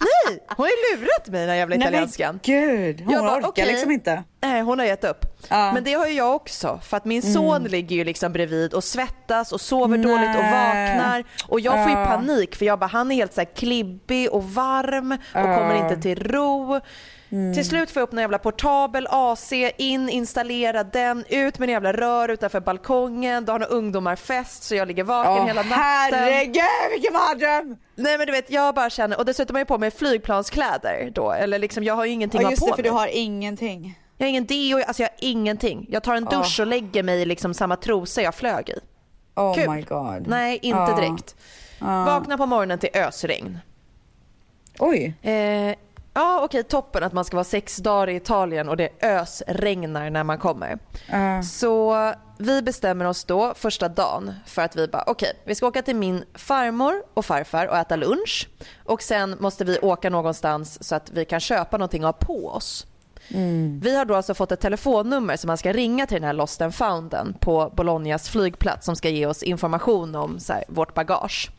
[0.00, 2.40] Nej, hon har ju lurat mig den här jävla Nej men italienskan.
[2.42, 3.66] gud, hon Jag bara, orkar okej.
[3.66, 4.22] liksom inte.
[4.42, 5.24] Nej, hon har gett upp.
[5.48, 5.72] Ja.
[5.72, 6.80] Men det har ju jag också.
[6.82, 7.34] För att min Mm.
[7.34, 10.88] son ligger ju liksom bredvid och svettas och sover dåligt och Nej.
[10.96, 11.24] vaknar.
[11.48, 14.44] Och jag får ju panik för jag bara, han är helt så här klibbig och
[14.44, 16.80] varm och kommer inte till ro.
[17.30, 17.54] Mm.
[17.54, 21.72] Till slut får jag upp en jävla portabel AC, in, installera den, ut med en
[21.72, 23.44] jävla rör utanför balkongen.
[23.44, 25.78] Då har några ungdomar fest så jag ligger vaken Åh, hela natten.
[25.78, 27.76] herregud vilken mardröm!
[27.94, 31.32] Nej men du vet jag bara känner, och dessutom har jag på mig flygplanskläder då.
[31.32, 32.90] Eller liksom jag har ju ingenting att just ha det på för mig.
[32.90, 33.98] du har ingenting.
[34.16, 35.86] Jag har ingen deo, alltså jag har ingenting.
[35.88, 36.62] Jag tar en dusch Åh.
[36.62, 38.78] och lägger mig i liksom samma trosor jag flög i.
[39.34, 39.70] Oh Kul.
[39.70, 40.26] my god.
[40.26, 41.36] Nej, inte direkt.
[41.80, 43.58] Vakna på morgonen till ösregn.
[44.78, 45.14] Oj.
[45.22, 45.74] Eh,
[46.18, 50.24] ja okej, toppen att man ska vara sex dagar i Italien och det ösregnar när
[50.24, 50.78] man kommer.
[51.06, 51.42] Ja.
[51.42, 51.96] Så
[52.38, 55.96] vi bestämmer oss då första dagen för att vi bara okej, vi ska åka till
[55.96, 58.48] min farmor och farfar och äta lunch
[58.84, 62.48] och sen måste vi åka någonstans så att vi kan köpa någonting att ha på
[62.48, 62.86] oss.
[63.80, 66.60] Vi har då alltså fått ett telefonnummer som man ska ringa till den här Lost
[66.60, 71.50] and Founden på Bolognas flygplats som ska ge oss information om så här, vårt bagage.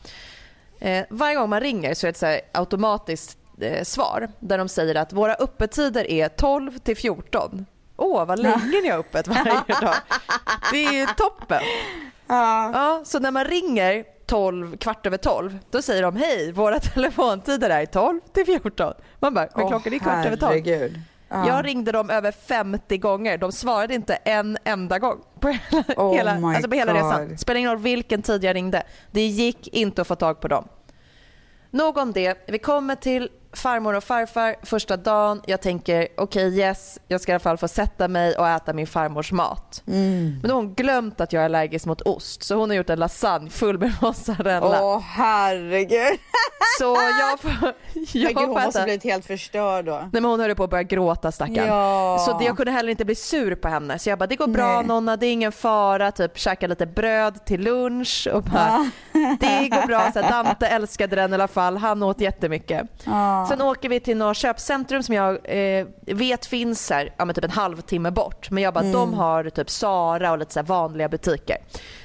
[0.78, 4.68] Eh, varje gång man ringer så är det så här automatiskt eh, svar där de
[4.68, 7.66] säger att våra öppettider är 12 till 14.
[7.96, 9.94] Åh, vad länge ni har öppet varje dag.
[10.72, 11.60] Det är ju toppen.
[12.26, 17.70] Ja, så när man ringer 12, kvart över 12, då säger de hej, våra telefontider
[17.70, 18.92] är 12 till 14.
[19.20, 20.50] Man bara, men klockan är kvart över 12.
[20.52, 21.00] herregud.
[21.28, 21.48] Ja.
[21.48, 23.38] Jag ringde dem över 50 gånger.
[23.38, 27.38] De svarade inte en enda gång på hela, Oh hela, alltså på hela resan.
[27.38, 28.82] Spelar ingen roll vilken tid jag ringde.
[29.10, 30.68] Det gick inte att få tag på dem.
[31.70, 32.44] Nog om det.
[32.48, 35.42] Vi kommer till farmor och farfar första dagen.
[35.46, 38.86] Jag tänker okej yes, jag ska i alla fall få sätta mig och äta min
[38.86, 39.82] farmors mat.
[39.86, 40.38] Mm.
[40.40, 42.90] Men då har hon glömt att jag är allergisk mot ost så hon har gjort
[42.90, 44.82] en lasagne full med mozzarella.
[44.82, 46.18] Åh herregud.
[46.78, 47.52] Så jag får,
[48.12, 49.92] jag gud, hon får måste blivit helt förstörd då.
[49.92, 51.66] Nej men hon höll på att börja gråta stackarn.
[51.66, 52.18] Ja.
[52.26, 53.98] Så det, jag kunde heller inte bli sur på henne.
[53.98, 54.86] Så jag bara, det går bra Nej.
[54.86, 56.12] Nonna, det är ingen fara.
[56.12, 60.12] Typ käka lite bröd till lunch och bara, det går bra.
[60.12, 62.86] Så här, Dante älskade den i alla fall, han åt jättemycket.
[63.04, 63.39] Ja.
[63.48, 65.38] Sen åker vi till några köpcentrum som jag
[65.78, 68.50] eh, vet finns här, ja, men typ en halvtimme bort.
[68.50, 68.92] Men jag bara, Mm.
[68.92, 71.56] de har typ Sara och lite så vanliga butiker.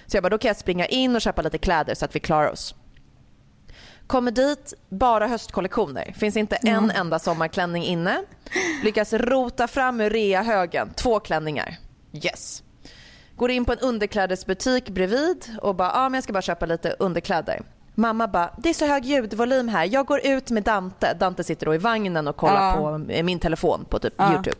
[0.06, 2.20] Så jag bara, då kan jag springa in och köpa lite kläder så att vi
[2.20, 2.76] klarar oss.
[4.08, 6.14] Kommer dit, bara höstkollektioner.
[6.18, 8.24] Finns inte en enda sommarklänning inne.
[8.84, 11.78] Lyckas rota fram ur reahögen två klänningar.
[12.14, 12.64] Yes.
[13.36, 16.96] Går in på en underklädesbutik bredvid och bara, ah, men jag ska bara köpa lite
[17.00, 17.62] underkläder.
[17.96, 19.86] Mamma bara, det är så hög ljudvolym här.
[19.92, 21.14] Jag går ut med Dante.
[21.14, 22.74] Dante sitter då i vagnen och kollar Ja.
[22.78, 24.34] på eh, min telefon på typ Ja.
[24.34, 24.58] Youtube.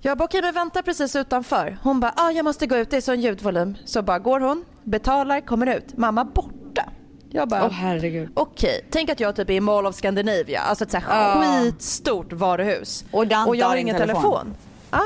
[0.00, 1.78] Jag bara, okej men vänta precis utanför.
[1.82, 3.76] Hon bara, ah, jag måste gå ut, det är sån ljudvolym.
[3.84, 5.96] Så bara går hon, betalar, kommer ut.
[5.96, 6.88] Mamma borta.
[7.30, 8.28] Jag bara, Åh herregud.
[8.34, 11.42] okej, tänk att jag typ är i Mall of Scandinavia, alltså ett så här Ja.
[11.62, 13.04] skitstort varuhus.
[13.12, 14.22] Och Dante jag har ingen telefon.
[14.22, 14.54] telefon.
[14.90, 15.02] Ja.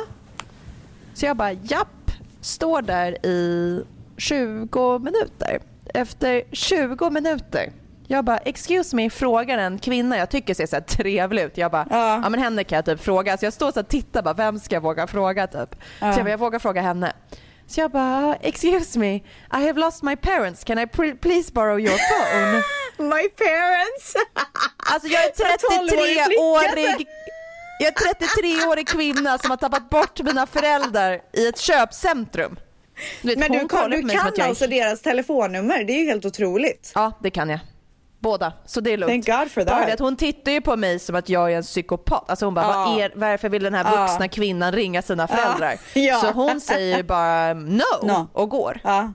[1.15, 3.83] Så jag bara, japp, står där i
[4.17, 5.61] 20 minuter.
[5.99, 7.72] Efter 20 minuter
[8.11, 11.57] jag bara, excuse me, frågar en kvinna jag tycker ser så här trevlig ut.
[11.57, 12.20] Jag bara, ja.
[12.22, 12.28] Ja.
[12.28, 13.36] men henne kan jag typ fråga.
[13.38, 15.76] Så jag står så och tittar bara, vem ska jag våga fråga typ?
[16.01, 16.12] Ja.
[16.12, 17.12] Så jag bara, jag vågar fråga henne.
[17.66, 19.22] Så jag bara, excuse me, I
[19.66, 20.86] have lost my parents, can I
[21.20, 22.62] please borrow your phone?
[23.09, 24.14] My parents.
[24.92, 26.40] Alltså jag är En 12-årig flicka.
[26.40, 27.07] 33-årig
[27.78, 32.57] jag är 33-årig kvinna som har tappat bort mina föräldrar i ett köpcentrum.
[33.22, 36.24] Du vet, Men du kan, du kan jag alltså deras telefonnummer, det är ju helt
[36.24, 36.92] otroligt.
[36.94, 37.61] Ja, det kan jag.
[38.20, 39.26] Båda, så det är lugnt.
[39.26, 39.92] Thank God for Bara that.
[39.94, 42.30] att hon tittar ju på mig som att jag är en psykopat.
[42.30, 42.84] Alltså hon bara, Ja.
[42.90, 45.78] Vad är, varför vill den här vuxna kvinnan ringa sina föräldrar?
[45.94, 46.20] Ja.
[46.20, 48.28] Så hon säger ju bara no, No.
[48.32, 48.80] och går.
[48.84, 49.12] Ja.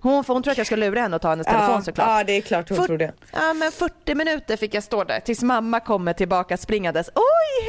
[0.00, 2.08] Hon, hon tror att jag ska lura henne och ta hennes telefon såklart.
[2.08, 3.12] Ja, det är klart hon Fyrt- tror det.
[3.32, 7.08] Ja, men 40 minuter fick jag stå där tills mamma kommer tillbaka springandes.
[7.14, 7.68] Oj,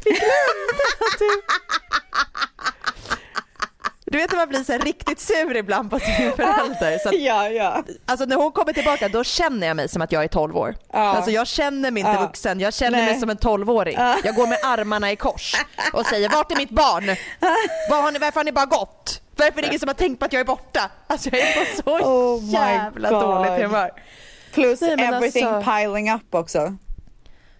[0.04, 1.28] vi glömde att du...
[4.10, 6.98] Du vet när man blir så riktigt sur ibland på sin förälder.
[6.98, 7.82] Så att, Ja, ja.
[8.06, 10.74] alltså när hon kommer tillbaka då känner jag mig som att jag är 12 år.
[10.92, 10.98] Ja.
[10.98, 12.20] Alltså jag känner mig inte Ja.
[12.20, 13.20] vuxen, jag känner mig Nej.
[13.20, 13.94] som en 12-åring.
[13.98, 14.16] Ja.
[14.24, 15.54] Jag går med armarna i kors
[15.92, 17.06] och säger vart är mitt barn?
[17.90, 19.20] Var har ni, varför har ni bara gått?
[19.36, 20.90] Varför är det ingen som har tänkt på att jag är borta?
[21.06, 23.20] Alltså jag är på så Oh jävla God.
[23.20, 23.90] dåligt humör.
[24.54, 26.76] Plus Nej, everything alltså- piling up också.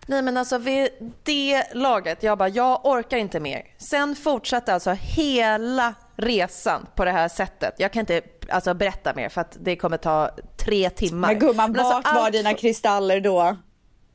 [0.06, 0.88] Nej men alltså vid
[1.22, 3.62] det laget, jag bara jag orkar inte mer.
[3.78, 7.74] Sen fortsatte alltså hela resan på det här sättet.
[7.78, 11.28] Jag kan inte alltså, berätta mer för att det kommer ta tre timmar.
[11.28, 13.56] Men gumman, Men alltså, vart var allt- dina kristaller då?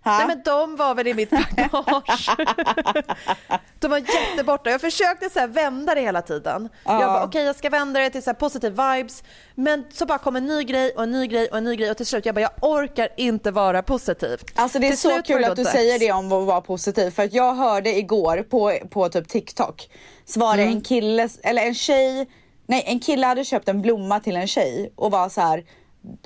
[0.05, 2.29] Nej men de var väl i mitt bagage.
[3.79, 4.69] de var jätteborta.
[4.69, 6.69] Jag försökte så vända det hela tiden.
[6.85, 7.01] Ja.
[7.01, 9.23] Jag bara okej okay, jag ska vända det till så här positive vibes.
[9.55, 11.91] Men så bara kom en ny grej och en ny grej och en ny grej
[11.91, 14.39] och till slut jag bara jag orkar inte vara positiv.
[14.55, 17.23] Alltså det är till så kul att du säger det om att vara positiv för
[17.23, 19.89] att jag hörde igår på, på typ TikTok
[20.25, 20.75] så var det Mm.
[20.75, 22.27] en kille, eller en tjej,
[22.67, 25.63] nej en kille hade köpt en blomma till en tjej och var så här,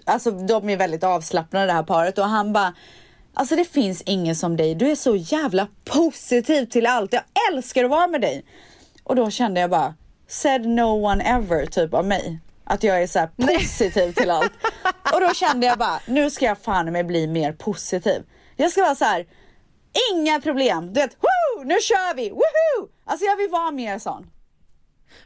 [0.06, 2.74] alltså de är väldigt avslappnade det här paret och han bara
[3.34, 7.84] Alltså det finns ingen som dig, du är så jävla positiv till allt, jag älskar
[7.84, 8.46] att vara med dig.
[9.04, 9.94] Och då kände jag bara,
[10.28, 12.40] said no one ever typ av mig.
[12.64, 14.52] Att jag är så här positiv till allt.
[15.14, 18.24] Och då kände jag bara, nu ska jag fan med bli mer positiv.
[18.56, 19.26] Jag ska vara så här,
[20.14, 22.90] inga problem, du vet, woo, nu kör vi, woohoo!
[23.06, 24.28] Alltså jag vill vara mer sån.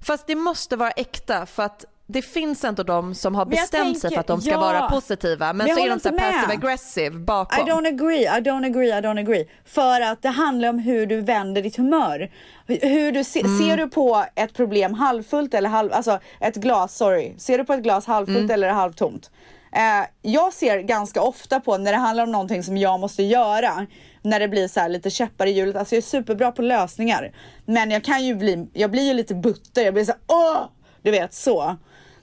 [0.02, 4.02] Fast det måste vara äkta för att det finns ändå de som har bestämt sig
[4.02, 4.60] tänker- för att de ska ja.
[4.60, 7.68] vara positiva men, Men så är de så passive aggressive bakom.
[7.68, 9.46] I don't agree, I don't agree, I don't agree.
[9.66, 12.32] För att det handlar om hur du vänder ditt humör.
[12.68, 13.60] Hur du se, Mm.
[13.60, 17.34] Ser du på ett problem halvfullt eller halv, alltså ett glas, sorry.
[17.38, 18.52] Ser du på ett glas halvfullt Mm.
[18.52, 19.32] eller halvtomt?
[19.76, 23.88] Eh, jag ser ganska ofta på när det handlar om någonting som jag måste göra.
[24.22, 25.76] När det blir så här lite käppar i hjulet.
[25.76, 27.36] Alltså jag är superbra på lösningar.
[27.66, 29.82] Men jag kan ju bli, jag blir ju lite butter.
[29.86, 30.62] Jag blir så här, åh!
[31.02, 31.76] Du vet så.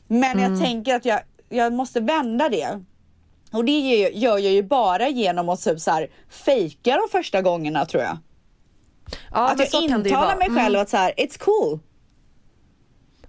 [0.07, 0.53] Men Mm.
[0.53, 2.85] jag tänker att jag, jag måste vända det.
[3.53, 7.87] Och det gör jag ju bara genom att typ så här fejka de första gångerna
[7.87, 8.19] tror jag.
[9.33, 10.83] Ja, att jag intalar mig själv Mm.
[10.83, 11.79] att så här, it's cool.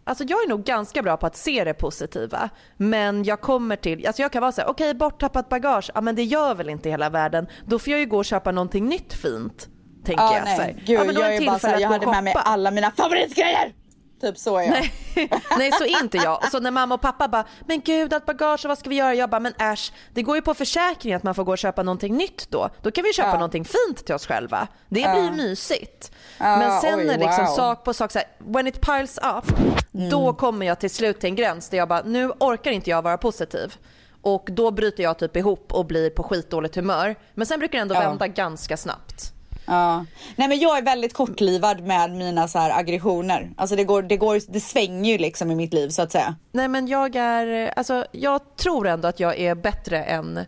[0.10, 2.50] Alltså jag är nog ganska bra på att se det positiva.
[2.78, 6.16] Men jag kommer till, alltså jag kan vara så här, okej borttappat bagage, ja men
[6.16, 7.48] det gör väl inte hela världen.
[7.66, 9.68] Då får jag ju gå och köpa någonting nytt fint.
[10.06, 10.46] Tänker Ja, jag.
[10.46, 10.76] Nej.
[10.86, 12.92] Gud, ja, men då jag är bara så här, jag hade med mig alla mina
[12.92, 13.74] favoritgrejer.
[14.22, 14.72] Typ så är jag.
[14.72, 14.94] Nej.
[15.58, 16.38] Nej så är inte jag.
[16.44, 19.14] Och så när mamma och pappa bara, men gud allt bagage vad ska vi göra?
[19.16, 21.84] Jag bara, men äsch, det går ju på försäkring att man får gå och köpa
[21.84, 22.70] någonting nytt då.
[22.82, 23.34] Då kan vi köpa Ja.
[23.34, 24.68] någonting fint till oss själva.
[24.90, 25.14] Det Ja.
[25.14, 26.12] blir mysigt.
[26.38, 27.54] Ja, men sen oj, är liksom wow.
[27.56, 29.60] sak på sak så här, when it piles up,
[29.94, 30.10] Mm.
[30.10, 33.02] då kommer jag till slut till en gräns där jag bara, nu orkar inte jag
[33.02, 33.76] vara positiv.
[34.22, 37.16] Och då bryter jag typ ihop och blir på skitdåligt humör.
[37.34, 39.34] Men sen brukar det ändå vända ganska snabbt.
[39.70, 40.06] Ja.
[40.36, 43.50] Nej men jag är väldigt kortlivad med mina så här aggressioner.
[43.58, 46.36] Alltså det går, det går, det svänger ju liksom i mitt liv så att säga.
[46.52, 50.40] Nej men jag är, alltså jag tror ändå att jag är bättre än,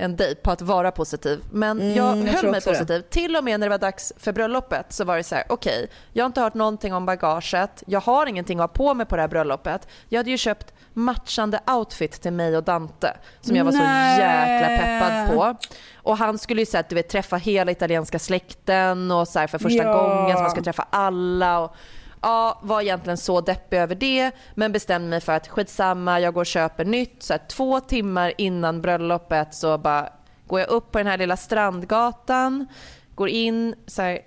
[0.00, 1.40] än dig på att vara positiv.
[1.52, 2.76] Men Mm, jag jag höll mig också det.
[2.78, 3.00] positiv.
[3.00, 5.88] Till och med när det var dags för bröllopet så var det så här: okej,
[6.12, 7.82] jag har inte hört någonting om bagaget.
[7.86, 9.88] Jag har ingenting att ha på mig på det här bröllopet.
[10.08, 14.16] Jag hade ju köpt matchande outfit till mig och Dante som jag var Nej.
[14.16, 15.56] så jäkla peppad på.
[16.02, 19.46] Och han skulle ju så här, du vet, träffa hela italienska släkten och så här
[19.46, 19.92] för första Ja.
[20.02, 21.58] gången så man ska träffa alla.
[21.58, 21.74] Och,
[22.22, 26.40] ja, var egentligen så deppig över det men bestämde mig för att skitsamma, jag går
[26.40, 27.22] och köper nytt.
[27.22, 30.08] Så här, två timmar innan bröllopet så bara
[30.46, 32.66] går jag upp på den här lilla strandgatan,
[33.14, 34.18] går in, så här,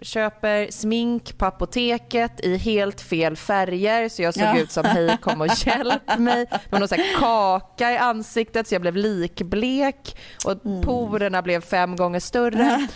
[0.00, 4.58] köper smink på apoteket i helt fel färger så jag såg Ja.
[4.58, 6.46] ut som hej kom och hjälp mig.
[6.70, 10.82] Med någon så här kaka i ansiktet så jag blev likblek och Mm.
[10.82, 12.88] porerna blev fem gånger större.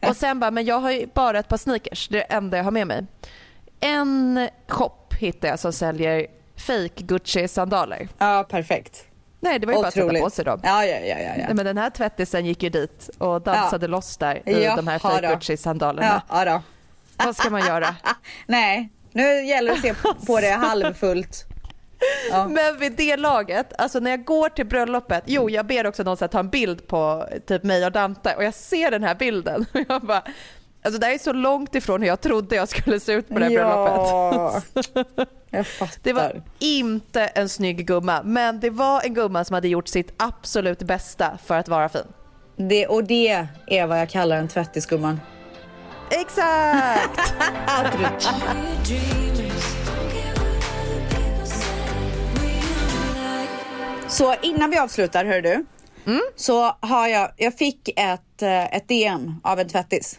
[0.08, 2.56] Och sen bara, men jag har ju bara ett par sneakers, det är det enda
[2.56, 3.06] jag har med mig.
[3.80, 8.08] En shop hittade jag som säljer fake Gucci-sandaler.
[8.18, 9.04] Ja perfekt.
[9.40, 10.60] Nej, det var ju bara att sätta på sig dem.
[10.64, 11.18] Ja ja ja ja.
[11.18, 11.32] ja.
[11.36, 14.86] Nej, men den här tvättisen gick ju dit och dansade loss där i Jaha de
[14.88, 15.26] här fake.
[15.26, 16.22] Gucci-sandalerna.
[16.28, 16.62] Ja, ja.
[17.16, 17.94] Vad ska man göra?
[18.46, 21.44] Nej, nu gäller det att se på det halvfullt.
[22.30, 22.48] Ja.
[22.48, 26.16] Men vid det laget, alltså när jag går till bröllopet, jo jag ber också någon
[26.20, 29.66] här, ta en bild på typ mig och Dante och jag ser den här bilden
[29.74, 30.22] och jag bara,
[30.86, 33.38] alltså det här är så långt ifrån hur jag trodde jag skulle se ut på
[33.38, 34.60] det här Ja.
[34.74, 35.28] bröllopet.
[35.50, 35.98] Jag fattar.
[36.02, 40.12] Det var inte en snygg gumma, men det var en gumma som hade gjort sitt
[40.16, 42.02] absolut bästa för att vara fin.
[42.56, 45.20] Det, och det är vad jag kallar en tvättisgumman.
[46.10, 47.34] Exakt!
[54.08, 55.64] Så innan vi avslutar, hör du.
[56.36, 60.18] Så har jag, jag fick ett, eh, ett DM av en tvättis.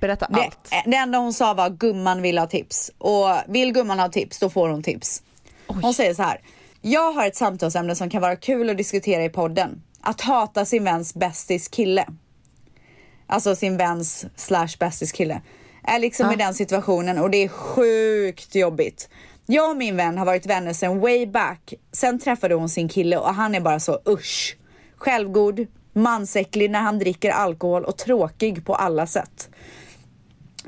[0.00, 0.84] Berätta Det, allt.
[0.86, 2.90] det enda hon sa var gumman vill ha tips.
[2.98, 5.22] Och vill gumman ha tips, då får hon tips.
[5.66, 6.40] Hon säger så här.
[6.80, 9.82] Jag har ett samtalsämne som kan vara kul att diskutera i podden.
[10.00, 12.06] Att hata sin väns bästis kille.
[13.26, 15.42] Alltså sin väns slash bästis kille.
[15.82, 19.08] Är liksom i den situationen och det är sjukt jobbigt.
[19.46, 21.74] Jag och min vän har varit vänner sedan way back.
[21.92, 24.56] Sen träffade hon sin kille och han är bara så usch.
[24.96, 29.48] Självgod, mansäcklig när han dricker alkohol och tråkig på alla sätt.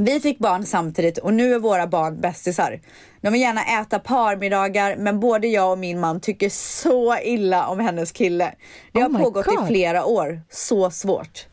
[0.02, 2.80] Vi fick barn samtidigt och nu är våra barn bästisar.
[3.20, 7.80] De vill gärna äta parmiddagar men både jag och min man tycker så illa om
[7.80, 8.54] hennes kille.
[8.92, 9.64] Det Oh har pågått God.
[9.64, 10.42] i flera år.
[10.50, 11.46] Så svårt.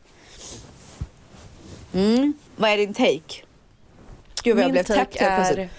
[1.94, 2.32] Mm.
[2.56, 3.42] Vad är din take?
[4.42, 5.58] Gud vad jag Min blev take täppt helt plötsligt.
[5.58, 5.70] är...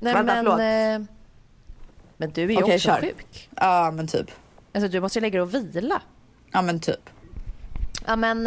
[0.00, 0.44] Nej Vänta, men...
[0.44, 0.60] förlåt.
[0.60, 1.14] eh,
[2.16, 3.00] Men du är ju Okej, också kör.
[3.00, 3.48] sjuk.
[3.56, 4.30] Ja men typ.
[4.74, 6.02] Alltså du måste ju lägga dig och vila.
[6.52, 7.10] Ja men typ.
[8.06, 8.46] Ja men...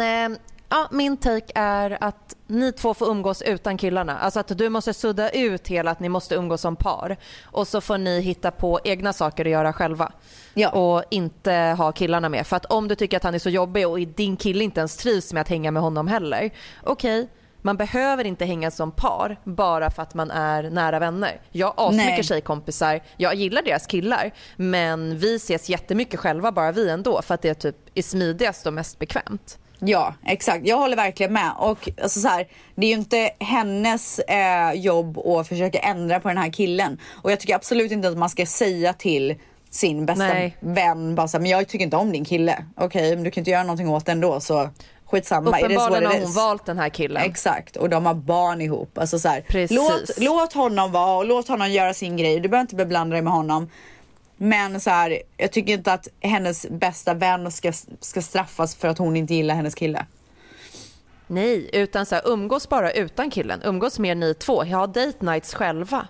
[0.70, 4.18] Ja, min take är att ni två får umgås utan killarna.
[4.18, 7.16] Alltså att du måste sudda ut hela att ni måste umgås som par.
[7.44, 10.12] Och så får ni hitta på egna saker att göra själva.
[10.54, 10.70] Ja.
[10.70, 12.46] Och inte ha killarna med.
[12.46, 14.96] För att om du tycker att han är så jobbig och din kille inte ens
[14.96, 16.50] trivs med att hänga med honom heller.
[16.84, 17.28] Okej,
[17.62, 21.40] man behöver inte hänga som par bara för att man är nära vänner.
[21.50, 26.90] Jag har asmycket tjejkompisar, jag gillar deras killar men vi ses jättemycket själva bara vi
[26.90, 29.58] ändå för att det typ är smidigast och mest bekvämt.
[29.80, 30.66] Ja, exakt.
[30.66, 31.52] Jag håller verkligen med.
[31.58, 36.28] Och alltså, så här, det är ju inte hennes eh, jobb att försöka ändra på
[36.28, 36.98] den här killen.
[37.22, 39.34] Och jag tycker absolut inte att man ska säga till
[39.70, 40.56] sin bästa Nej.
[40.60, 42.64] vän bara så här, men jag tycker inte om din kille.
[42.76, 44.70] Okej, men du kan inte göra någonting åt det ändå så
[45.06, 45.50] skitsamma.
[45.50, 47.22] Uppenbarligen har hon valt den här killen.
[47.22, 48.98] Exakt, och de har barn ihop.
[48.98, 52.40] Alltså så här, låt, låt honom vara och låt honom göra sin grej.
[52.40, 53.70] Du behöver inte beblanda dig med honom.
[54.40, 58.98] Men så här, jag tycker inte att hennes bästa vän ska, ska straffas för att
[58.98, 60.06] hon inte gillar hennes kille.
[61.26, 63.62] Nej, utan så här, umgås bara utan killen.
[63.64, 64.64] Umgås mer ni två.
[64.64, 66.08] Ha date nights själva.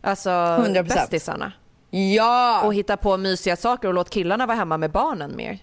[0.00, 0.82] Alltså 100%.
[0.82, 1.52] bästisarna.
[1.90, 2.62] Ja!
[2.64, 5.58] Och hitta på mysiga saker och låt killarna vara hemma med barnen mer.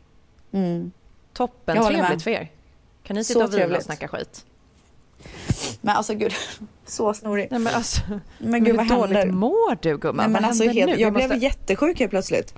[1.34, 2.06] Toppen, Jag håller med.
[2.08, 2.52] trevligt för er.
[3.04, 3.86] Kan ni Så sitta och vila och trevligt.
[3.86, 4.46] snacka skit?
[5.82, 6.34] Men alltså gud,
[6.92, 7.48] så snorig.
[7.52, 8.02] Nej men alltså,
[8.38, 9.36] Men gud, hur vad dåligt händer?
[9.36, 10.16] mår du gumman?
[10.16, 11.02] Nej, men vad alltså, helt, nu?
[11.02, 12.54] Jag blev måste- jättesjuk helt plötsligt.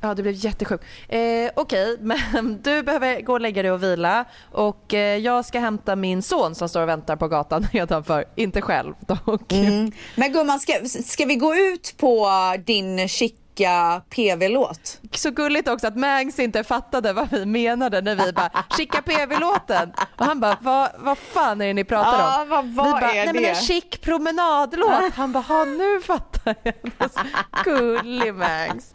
[0.00, 0.80] Ja, du blev jättesjuk.
[1.08, 4.24] Eh, Okej, men du behöver gå och lägga dig och vila.
[4.52, 8.24] Och eh, jag ska hämta min son som står och väntar på gatan nedanför.
[8.34, 9.52] Inte själv dock.
[9.52, 9.92] Mm.
[10.16, 10.72] Men gumman, ska,
[11.04, 12.28] ska vi gå ut på
[12.66, 13.08] din
[13.56, 15.00] chica PV-låt?
[15.12, 19.92] Så gulligt också att Mangs inte fattade vad vi menade när vi bara “skicka PV-låten”
[20.16, 23.00] och han bara “vad, vad fan är det ni pratar om?” vad- vad Vi bara
[23.00, 26.74] “nej men det?" en chic promenadlåt” Han bara “ha nu fattar jag”.
[27.64, 28.92] Gullig Mangs.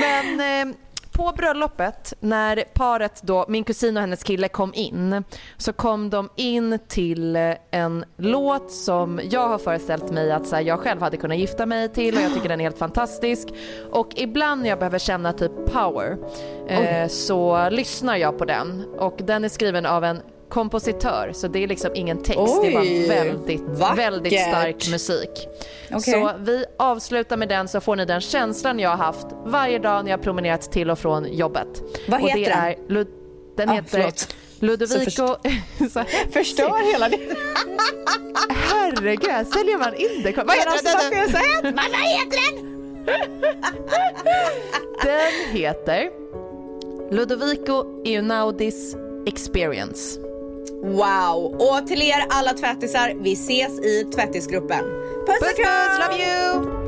[0.00, 0.40] Men
[0.70, 0.74] eh,
[1.18, 5.24] på bröllopet när paret då, min kusin och hennes kille kom in
[5.56, 7.36] så kom de in till
[7.70, 11.66] en låt som jag har föreställt mig att så här, jag själv hade kunnat gifta
[11.66, 13.48] mig till och jag tycker den är helt fantastisk.
[13.90, 16.16] Och ibland när jag behöver känna typ power
[16.68, 21.62] eh, så lyssnar jag på den och den är skriven av en kompositör så det
[21.62, 23.98] är liksom ingen text, det Oj, bara väldigt, vackert.
[23.98, 25.48] väldigt stark musik.
[25.92, 26.00] Okej.
[26.00, 30.04] Så vi avslutar med den så får ni den känslan jag har haft varje dag
[30.04, 31.82] när jag promenerat till och från jobbet.
[32.08, 32.58] Vad och heter det den?
[32.64, 33.08] Är, Lud-
[33.56, 34.34] den Ah, heter förlåt.
[34.60, 35.26] Ludovico...
[35.92, 37.34] Så Förstör hela din...
[38.50, 40.36] Herregud, säljer man in det.
[40.46, 41.28] Vad heter alltså den?
[41.28, 41.32] så
[41.62, 42.68] vad heter den?
[45.04, 46.10] Den heter
[47.10, 48.96] Ludovico Einaudis
[49.26, 50.20] Experience.
[50.82, 51.54] Wow!
[51.58, 54.84] Och till er alla tvättisar, vi ses i tvättisgruppen.
[55.26, 56.87] Puss Puss puss, love you!